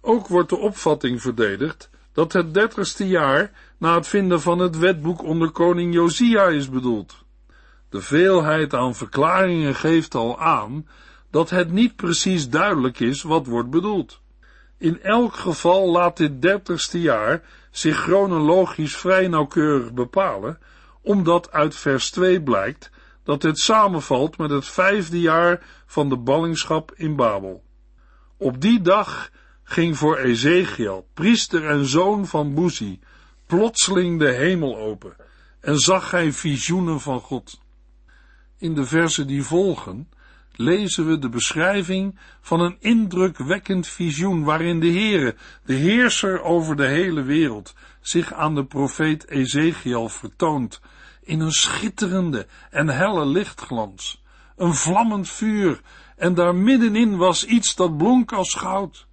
Ook 0.00 0.26
wordt 0.26 0.48
de 0.48 0.56
opvatting 0.56 1.20
verdedigd 1.20 1.90
dat 2.12 2.32
het 2.32 2.54
dertigste 2.54 3.08
jaar 3.08 3.50
na 3.78 3.94
het 3.94 4.06
vinden 4.06 4.40
van 4.40 4.58
het 4.58 4.78
wetboek 4.78 5.22
onder 5.22 5.50
koning 5.50 5.94
Josia 5.94 6.46
is 6.46 6.70
bedoeld. 6.70 7.24
De 7.88 8.00
veelheid 8.00 8.74
aan 8.74 8.94
verklaringen 8.94 9.74
geeft 9.74 10.14
al 10.14 10.40
aan 10.40 10.88
dat 11.30 11.50
het 11.50 11.70
niet 11.70 11.96
precies 11.96 12.48
duidelijk 12.48 13.00
is 13.00 13.22
wat 13.22 13.46
wordt 13.46 13.70
bedoeld. 13.70 14.20
In 14.78 15.02
elk 15.02 15.34
geval 15.34 15.90
laat 15.90 16.16
dit 16.16 16.42
dertigste 16.42 17.00
jaar 17.00 17.42
zich 17.70 17.96
chronologisch 17.96 18.96
vrij 18.96 19.28
nauwkeurig 19.28 19.92
bepalen, 19.92 20.58
omdat 21.02 21.52
uit 21.52 21.76
vers 21.76 22.10
2 22.10 22.42
blijkt 22.42 22.90
dat 23.24 23.42
het 23.42 23.58
samenvalt 23.58 24.38
met 24.38 24.50
het 24.50 24.66
vijfde 24.66 25.20
jaar 25.20 25.66
van 25.86 26.08
de 26.08 26.16
ballingschap 26.16 26.92
in 26.96 27.16
Babel. 27.16 27.62
Op 28.36 28.60
die 28.60 28.80
dag 28.80 29.30
ging 29.70 29.96
voor 29.96 30.16
Ezekiel, 30.16 31.06
priester 31.14 31.68
en 31.68 31.86
zoon 31.86 32.26
van 32.26 32.54
Buzi, 32.54 33.00
plotseling 33.46 34.18
de 34.18 34.32
hemel 34.32 34.76
open 34.76 35.16
en 35.60 35.78
zag 35.78 36.10
hij 36.10 36.32
visioenen 36.32 37.00
van 37.00 37.20
God. 37.20 37.60
In 38.58 38.74
de 38.74 38.84
versen 38.84 39.26
die 39.26 39.42
volgen 39.42 40.08
lezen 40.52 41.06
we 41.06 41.18
de 41.18 41.28
beschrijving 41.28 42.18
van 42.40 42.60
een 42.60 42.76
indrukwekkend 42.80 43.86
visioen 43.86 44.44
waarin 44.44 44.80
de 44.80 44.92
Heere, 44.92 45.36
de 45.64 45.74
heerser 45.74 46.42
over 46.42 46.76
de 46.76 46.86
hele 46.86 47.22
wereld, 47.22 47.74
zich 48.00 48.32
aan 48.32 48.54
de 48.54 48.64
profeet 48.64 49.28
Ezekiel 49.28 50.08
vertoont 50.08 50.80
in 51.22 51.40
een 51.40 51.52
schitterende 51.52 52.46
en 52.70 52.88
helle 52.88 53.26
lichtglans, 53.26 54.22
een 54.56 54.74
vlammend 54.74 55.28
vuur, 55.28 55.80
en 56.16 56.34
daar 56.34 56.54
middenin 56.54 57.16
was 57.16 57.44
iets 57.44 57.74
dat 57.74 57.96
blonk 57.96 58.32
als 58.32 58.54
goud. 58.54 59.08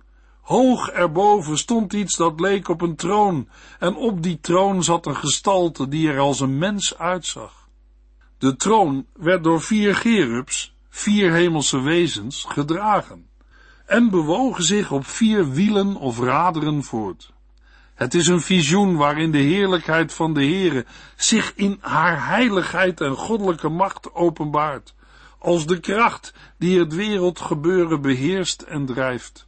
Hoog 0.47 0.89
erboven 0.89 1.57
stond 1.57 1.93
iets 1.93 2.15
dat 2.15 2.39
leek 2.39 2.67
op 2.67 2.81
een 2.81 2.95
troon, 2.95 3.47
en 3.79 3.95
op 3.95 4.23
die 4.23 4.39
troon 4.39 4.83
zat 4.83 5.05
een 5.05 5.15
gestalte 5.15 5.87
die 5.87 6.11
er 6.11 6.19
als 6.19 6.39
een 6.39 6.57
mens 6.57 6.97
uitzag. 6.97 7.67
De 8.37 8.55
troon 8.55 9.05
werd 9.13 9.43
door 9.43 9.61
vier 9.61 9.95
gerubs, 9.95 10.75
vier 10.89 11.31
hemelse 11.31 11.81
wezens, 11.81 12.45
gedragen, 12.47 13.27
en 13.85 14.09
bewogen 14.09 14.63
zich 14.63 14.91
op 14.91 15.05
vier 15.05 15.51
wielen 15.51 15.95
of 15.95 16.19
raderen 16.19 16.83
voort. 16.83 17.33
Het 17.93 18.13
is 18.13 18.27
een 18.27 18.41
visioen 18.41 18.95
waarin 18.95 19.31
de 19.31 19.37
heerlijkheid 19.37 20.13
van 20.13 20.33
de 20.33 20.45
Heere 20.45 20.85
zich 21.15 21.53
in 21.55 21.77
haar 21.81 22.27
heiligheid 22.27 23.01
en 23.01 23.15
goddelijke 23.15 23.69
macht 23.69 24.13
openbaart, 24.13 24.95
als 25.39 25.65
de 25.65 25.79
kracht 25.79 26.33
die 26.57 26.79
het 26.79 26.93
wereldgebeuren 26.93 28.01
beheerst 28.01 28.61
en 28.61 28.85
drijft. 28.85 29.46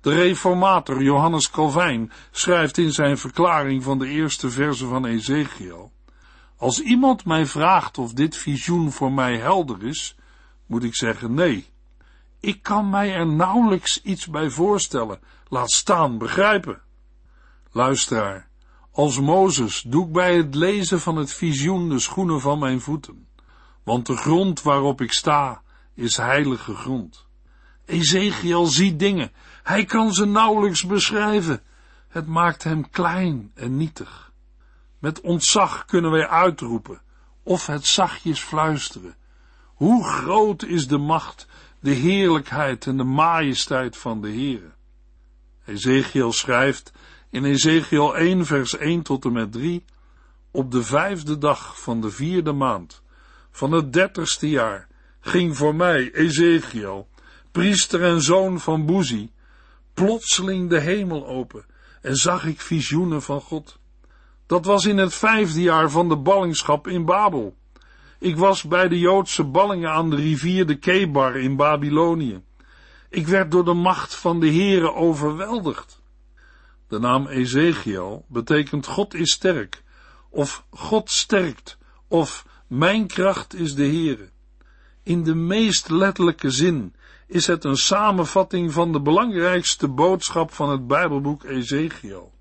De 0.00 0.14
reformator 0.14 1.02
Johannes 1.02 1.50
Calvijn 1.50 2.12
schrijft 2.30 2.78
in 2.78 2.92
zijn 2.92 3.18
verklaring 3.18 3.82
van 3.82 3.98
de 3.98 4.08
eerste 4.08 4.50
verse 4.50 4.86
van 4.86 5.06
Ezekiel, 5.06 5.92
als 6.56 6.80
iemand 6.80 7.24
mij 7.24 7.46
vraagt 7.46 7.98
of 7.98 8.12
dit 8.12 8.36
visioen 8.36 8.92
voor 8.92 9.12
mij 9.12 9.38
helder 9.38 9.86
is, 9.86 10.16
moet 10.66 10.84
ik 10.84 10.94
zeggen 10.94 11.34
nee. 11.34 11.68
Ik 12.40 12.62
kan 12.62 12.90
mij 12.90 13.14
er 13.14 13.26
nauwelijks 13.26 14.02
iets 14.02 14.26
bij 14.26 14.50
voorstellen, 14.50 15.20
laat 15.48 15.70
staan 15.70 16.18
begrijpen. 16.18 16.80
Luisteraar, 17.72 18.48
als 18.92 19.20
Mozes 19.20 19.82
doe 19.86 20.06
ik 20.06 20.12
bij 20.12 20.36
het 20.36 20.54
lezen 20.54 21.00
van 21.00 21.16
het 21.16 21.32
visioen 21.32 21.88
de 21.88 21.98
schoenen 21.98 22.40
van 22.40 22.58
mijn 22.58 22.80
voeten, 22.80 23.26
want 23.82 24.06
de 24.06 24.16
grond 24.16 24.62
waarop 24.62 25.00
ik 25.00 25.12
sta 25.12 25.62
is 25.94 26.16
heilige 26.16 26.74
grond. 26.74 27.26
Ezekiel 27.84 28.66
ziet 28.66 28.98
dingen, 28.98 29.32
hij 29.62 29.84
kan 29.84 30.12
ze 30.12 30.26
nauwelijks 30.26 30.86
beschrijven. 30.86 31.62
Het 32.08 32.26
maakt 32.26 32.64
hem 32.64 32.90
klein 32.90 33.50
en 33.54 33.76
nietig. 33.76 34.32
Met 34.98 35.20
ontzag 35.20 35.84
kunnen 35.84 36.10
wij 36.10 36.28
uitroepen, 36.28 37.00
of 37.42 37.66
het 37.66 37.86
zachtjes 37.86 38.40
fluisteren. 38.40 39.16
Hoe 39.74 40.04
groot 40.04 40.62
is 40.62 40.88
de 40.88 40.98
macht, 40.98 41.46
de 41.80 41.90
heerlijkheid 41.90 42.86
en 42.86 42.96
de 42.96 43.04
majesteit 43.04 43.96
van 43.96 44.20
de 44.20 44.28
Heere. 44.28 44.70
Ezekiel 45.64 46.32
schrijft 46.32 46.92
in 47.30 47.44
Ezekiel 47.44 48.16
1 48.16 48.46
vers 48.46 48.76
1 48.76 49.02
tot 49.02 49.24
en 49.24 49.32
met 49.32 49.52
3, 49.52 49.84
op 50.50 50.70
de 50.70 50.82
vijfde 50.82 51.38
dag 51.38 51.80
van 51.80 52.00
de 52.00 52.10
vierde 52.10 52.52
maand 52.52 53.02
van 53.50 53.72
het 53.72 53.92
dertigste 53.92 54.48
jaar 54.48 54.88
ging 55.20 55.56
voor 55.56 55.74
mij, 55.74 56.12
Ezekiel, 56.12 57.08
priester 57.50 58.02
en 58.02 58.22
zoon 58.22 58.60
van 58.60 58.86
Boezie, 58.86 59.32
plotseling 59.94 60.70
de 60.70 60.80
hemel 60.80 61.26
open 61.26 61.64
en 62.00 62.16
zag 62.16 62.44
ik 62.44 62.60
visioenen 62.60 63.22
van 63.22 63.40
God. 63.40 63.78
Dat 64.46 64.64
was 64.64 64.84
in 64.84 64.98
het 64.98 65.14
vijfde 65.14 65.62
jaar 65.62 65.90
van 65.90 66.08
de 66.08 66.16
ballingschap 66.16 66.86
in 66.86 67.04
Babel. 67.04 67.56
Ik 68.18 68.36
was 68.36 68.62
bij 68.62 68.88
de 68.88 68.98
Joodse 68.98 69.44
ballingen 69.44 69.90
aan 69.90 70.10
de 70.10 70.16
rivier 70.16 70.66
de 70.66 70.78
Kebar 70.78 71.36
in 71.36 71.56
Babylonië. 71.56 72.42
Ik 73.08 73.26
werd 73.26 73.50
door 73.50 73.64
de 73.64 73.74
macht 73.74 74.14
van 74.14 74.40
de 74.40 74.46
Heere 74.46 74.92
overweldigd. 74.92 76.02
De 76.88 76.98
naam 76.98 77.26
Ezekiel 77.26 78.24
betekent 78.28 78.86
God 78.86 79.14
is 79.14 79.32
sterk, 79.32 79.82
of 80.30 80.64
God 80.70 81.10
sterkt, 81.10 81.78
of 82.08 82.46
mijn 82.66 83.06
kracht 83.06 83.54
is 83.54 83.74
de 83.74 83.86
Heere. 83.86 84.30
In 85.02 85.22
de 85.22 85.34
meest 85.34 85.88
letterlijke 85.88 86.50
zin 86.50 86.94
is 87.30 87.46
het 87.46 87.64
een 87.64 87.76
samenvatting 87.76 88.72
van 88.72 88.92
de 88.92 89.00
belangrijkste 89.00 89.88
boodschap 89.88 90.52
van 90.52 90.70
het 90.70 90.86
Bijbelboek 90.86 91.44
Ezekiel. 91.44 92.32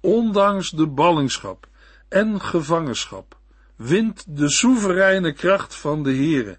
Ondanks 0.00 0.70
de 0.70 0.86
ballingschap 0.86 1.66
en 2.08 2.40
gevangenschap 2.40 3.36
wint 3.76 4.24
de 4.28 4.50
soevereine 4.50 5.32
kracht 5.32 5.74
van 5.74 6.02
de 6.02 6.14
Heere 6.14 6.58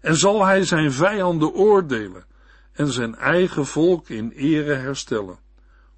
en 0.00 0.16
zal 0.16 0.44
hij 0.44 0.64
zijn 0.64 0.92
vijanden 0.92 1.52
oordelen 1.54 2.24
en 2.72 2.86
zijn 2.86 3.14
eigen 3.14 3.66
volk 3.66 4.08
in 4.08 4.30
ere 4.30 4.74
herstellen, 4.74 5.38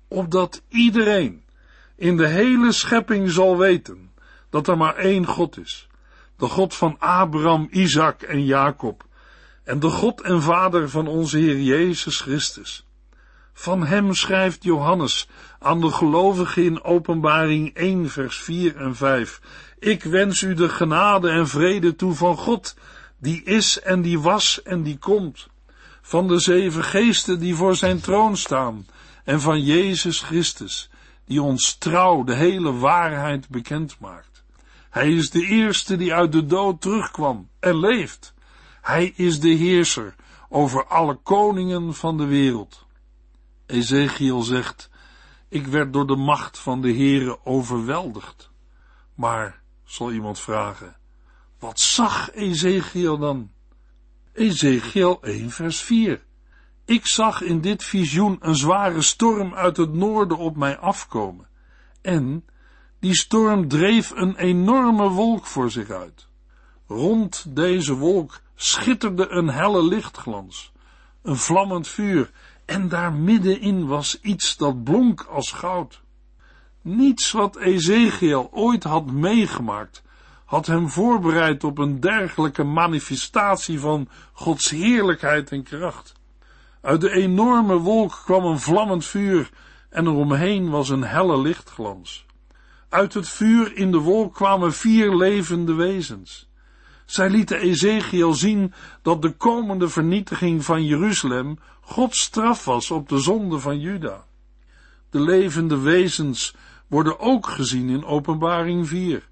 opdat 0.09 0.63
iedereen 0.69 1.45
in 1.97 2.17
de 2.17 2.27
hele 2.27 2.73
schepping 2.73 3.31
zal 3.31 3.59
weten 3.59 4.13
dat 4.51 4.69
er 4.69 4.77
maar 4.77 4.97
één 4.97 5.27
God 5.27 5.59
is, 5.59 5.89
de 6.37 6.47
God 6.47 6.75
van 6.75 6.97
Abraham, 6.99 7.69
Isaac 7.71 8.23
en 8.23 8.45
Jacob, 8.45 9.05
en 9.65 9.81
de 9.81 9.91
God 9.91 10.21
en 10.21 10.43
Vader 10.43 10.91
van 10.91 11.07
onze 11.07 11.39
Heer 11.39 11.61
Jezus 11.61 12.21
Christus. 12.21 12.87
Van 13.53 13.87
hem 13.87 14.15
schrijft 14.15 14.65
Johannes 14.65 15.29
aan 15.59 15.81
de 15.81 15.91
gelovigen 15.91 16.65
in 16.65 16.83
Openbaring 16.83 17.75
1 17.75 18.11
vers 18.11 18.37
4 18.37 18.77
en 18.77 18.97
5. 18.97 19.41
Ik 19.79 20.03
wens 20.03 20.43
u 20.43 20.55
de 20.55 20.69
genade 20.69 21.29
en 21.29 21.49
vrede 21.49 21.97
toe 21.97 22.15
van 22.15 22.37
God, 22.37 22.77
die 23.19 23.43
is 23.43 23.81
en 23.81 24.03
die 24.03 24.21
was 24.21 24.63
en 24.63 24.83
die 24.83 24.99
komt, 24.99 25.49
van 26.03 26.29
de 26.29 26.39
zeven 26.39 26.85
geesten 26.85 27.39
die 27.39 27.55
voor 27.55 27.77
zijn 27.77 28.01
troon 28.01 28.37
staan, 28.37 28.87
en 29.25 29.41
van 29.41 29.63
Jezus 29.63 30.21
Christus, 30.21 30.91
die 31.27 31.43
ons 31.43 31.75
trouw 31.75 32.25
de 32.25 32.35
hele 32.35 32.73
waarheid 32.73 33.49
bekend 33.49 33.97
maakt. 34.01 34.45
Hij 34.91 35.13
is 35.13 35.31
de 35.31 35.47
eerste 35.47 35.97
die 35.97 36.15
uit 36.15 36.33
de 36.33 36.47
dood 36.47 36.81
terugkwam 36.81 37.49
en 37.61 37.79
leeft. 37.79 38.34
Hij 38.85 39.13
is 39.17 39.41
de 39.41 39.49
heerser 39.49 40.15
over 40.49 40.87
alle 40.87 41.15
koningen 41.15 41.95
van 41.95 42.17
de 42.17 42.27
wereld. 42.27 42.87
Ezekiel 43.67 44.43
zegt, 44.43 44.91
ik 45.49 45.67
werd 45.67 45.93
door 45.93 46.07
de 46.07 46.17
macht 46.17 46.59
van 46.59 46.81
de 46.81 46.93
Heere 46.93 47.45
overweldigd. 47.45 48.51
Maar, 49.15 49.63
zal 49.85 50.13
iemand 50.13 50.41
vragen, 50.41 50.97
wat 51.59 51.81
zag 51.81 52.33
Ezekiel 52.33 53.19
dan? 53.19 53.51
Ezekiel 54.33 55.23
1 55.23 55.51
vers 55.51 55.81
4. 55.81 56.25
Ik 56.85 57.07
zag 57.07 57.43
in 57.43 57.61
dit 57.61 57.85
visioen 57.85 58.37
een 58.41 58.57
zware 58.57 59.03
storm 59.03 59.55
uit 59.55 59.77
het 59.77 59.93
noorden 59.93 60.39
op 60.39 60.57
mij 60.57 60.79
afkomen. 60.79 61.49
En 62.03 62.45
die 63.01 63.15
storm 63.15 63.69
dreef 63.69 64.11
een 64.11 64.37
enorme 64.37 65.09
wolk 65.09 65.47
voor 65.47 65.71
zich 65.71 65.91
uit. 65.91 66.29
Rond 66.95 67.45
deze 67.49 67.95
wolk 67.95 68.41
schitterde 68.55 69.29
een 69.29 69.49
helle 69.49 69.83
lichtglans, 69.83 70.73
een 71.23 71.37
vlammend 71.37 71.89
vuur, 71.89 72.31
en 72.65 72.89
daar 72.89 73.13
middenin 73.13 73.87
was 73.87 74.21
iets 74.21 74.57
dat 74.57 74.85
blonk 74.85 75.23
als 75.23 75.53
goud. 75.53 76.01
Niets 76.83 77.33
wat 77.33 77.57
Ezekiel 77.57 78.49
ooit 78.53 78.85
had 78.85 79.11
meegemaakt, 79.11 80.03
had 80.45 80.67
hem 80.67 80.89
voorbereid 80.89 81.65
op 81.65 81.79
een 81.79 82.01
dergelijke 82.01 82.65
manifestatie 82.65 83.81
van 83.81 84.09
Gods 84.33 84.71
heerlijkheid 84.71 85.51
en 85.51 85.63
kracht. 85.63 86.13
Uit 86.81 87.01
de 87.01 87.11
enorme 87.11 87.77
wolk 87.77 88.21
kwam 88.25 88.45
een 88.45 88.61
vlammend 88.61 89.05
vuur 89.05 89.51
en 89.91 90.07
eromheen 90.07 90.71
was 90.71 90.89
een 90.89 91.05
helle 91.05 91.39
lichtglans. 91.41 92.27
Uit 92.89 93.15
het 93.15 93.29
vuur 93.29 93.77
in 93.77 93.91
de 93.91 93.99
wolk 93.99 94.35
kwamen 94.35 94.73
vier 94.73 95.17
levende 95.17 95.75
wezens. 95.75 96.53
Zij 97.05 97.31
lieten 97.31 97.59
Ezekiel 97.59 98.35
zien 98.35 98.73
dat 99.03 99.23
de 99.23 99.31
komende 99.31 99.89
vernietiging 99.89 100.65
van 100.65 100.85
Jeruzalem 100.85 101.59
Gods 101.81 102.21
straf 102.21 102.65
was 102.65 102.91
op 102.91 103.09
de 103.09 103.19
zonde 103.19 103.59
van 103.59 103.81
Juda. 103.81 104.25
De 105.11 105.21
levende 105.21 105.79
wezens 105.79 106.55
worden 106.87 107.21
ook 107.21 107.47
gezien 107.47 107.89
in 107.89 108.05
Openbaring 108.05 108.89
4. 108.89 109.29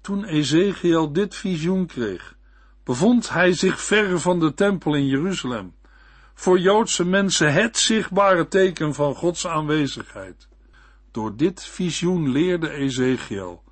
Toen 0.00 0.24
Ezekiel 0.24 1.12
dit 1.12 1.34
visioen 1.34 1.86
kreeg, 1.86 2.36
bevond 2.84 3.30
hij 3.30 3.52
zich 3.52 3.80
ver 3.80 4.20
van 4.20 4.40
de 4.40 4.54
tempel 4.54 4.94
in 4.94 5.06
Jeruzalem. 5.06 5.74
Voor 6.34 6.58
Joodse 6.58 7.04
mensen 7.04 7.52
het 7.52 7.78
zichtbare 7.78 8.48
teken 8.48 8.94
van 8.94 9.14
Gods 9.14 9.46
aanwezigheid. 9.46 10.48
Door 11.10 11.36
dit 11.36 11.64
visioen 11.64 12.30
leerde 12.30 12.70
Ezekiel 12.70 13.62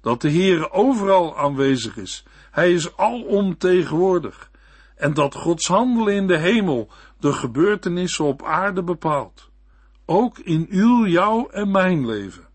dat 0.00 0.20
de 0.20 0.28
Heer 0.28 0.70
overal 0.70 1.38
aanwezig 1.38 1.96
is. 1.96 2.24
Hij 2.58 2.72
is 2.72 2.96
alomtegenwoordig. 2.96 4.50
En 4.96 5.14
dat 5.14 5.34
Gods 5.34 5.66
handelen 5.66 6.14
in 6.14 6.26
de 6.26 6.38
hemel 6.38 6.90
de 7.18 7.32
gebeurtenissen 7.32 8.24
op 8.24 8.42
aarde 8.42 8.82
bepaalt. 8.82 9.50
Ook 10.04 10.38
in 10.38 10.66
uw, 10.70 11.06
jouw 11.06 11.48
en 11.48 11.70
mijn 11.70 12.06
leven. 12.06 12.48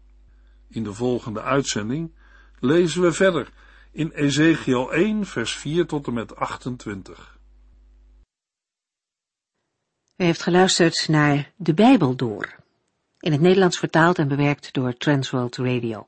In 0.69 0.83
de 0.83 0.93
volgende 0.93 1.41
uitzending 1.41 2.15
lezen 2.59 3.01
we 3.01 3.11
verder 3.11 3.49
in 3.91 4.11
Ezekiel 4.11 4.93
1, 4.93 5.25
vers 5.25 5.55
4 5.55 5.85
tot 5.85 6.07
en 6.07 6.13
met 6.13 6.35
28. 6.35 7.37
U 10.15 10.23
heeft 10.23 10.41
geluisterd 10.41 11.07
naar 11.07 11.51
De 11.55 11.73
Bijbel 11.73 12.15
Door, 12.15 12.55
in 13.19 13.31
het 13.31 13.41
Nederlands 13.41 13.79
vertaald 13.79 14.17
en 14.17 14.27
bewerkt 14.27 14.73
door 14.73 14.97
Transworld 14.97 15.57
Radio. 15.57 16.07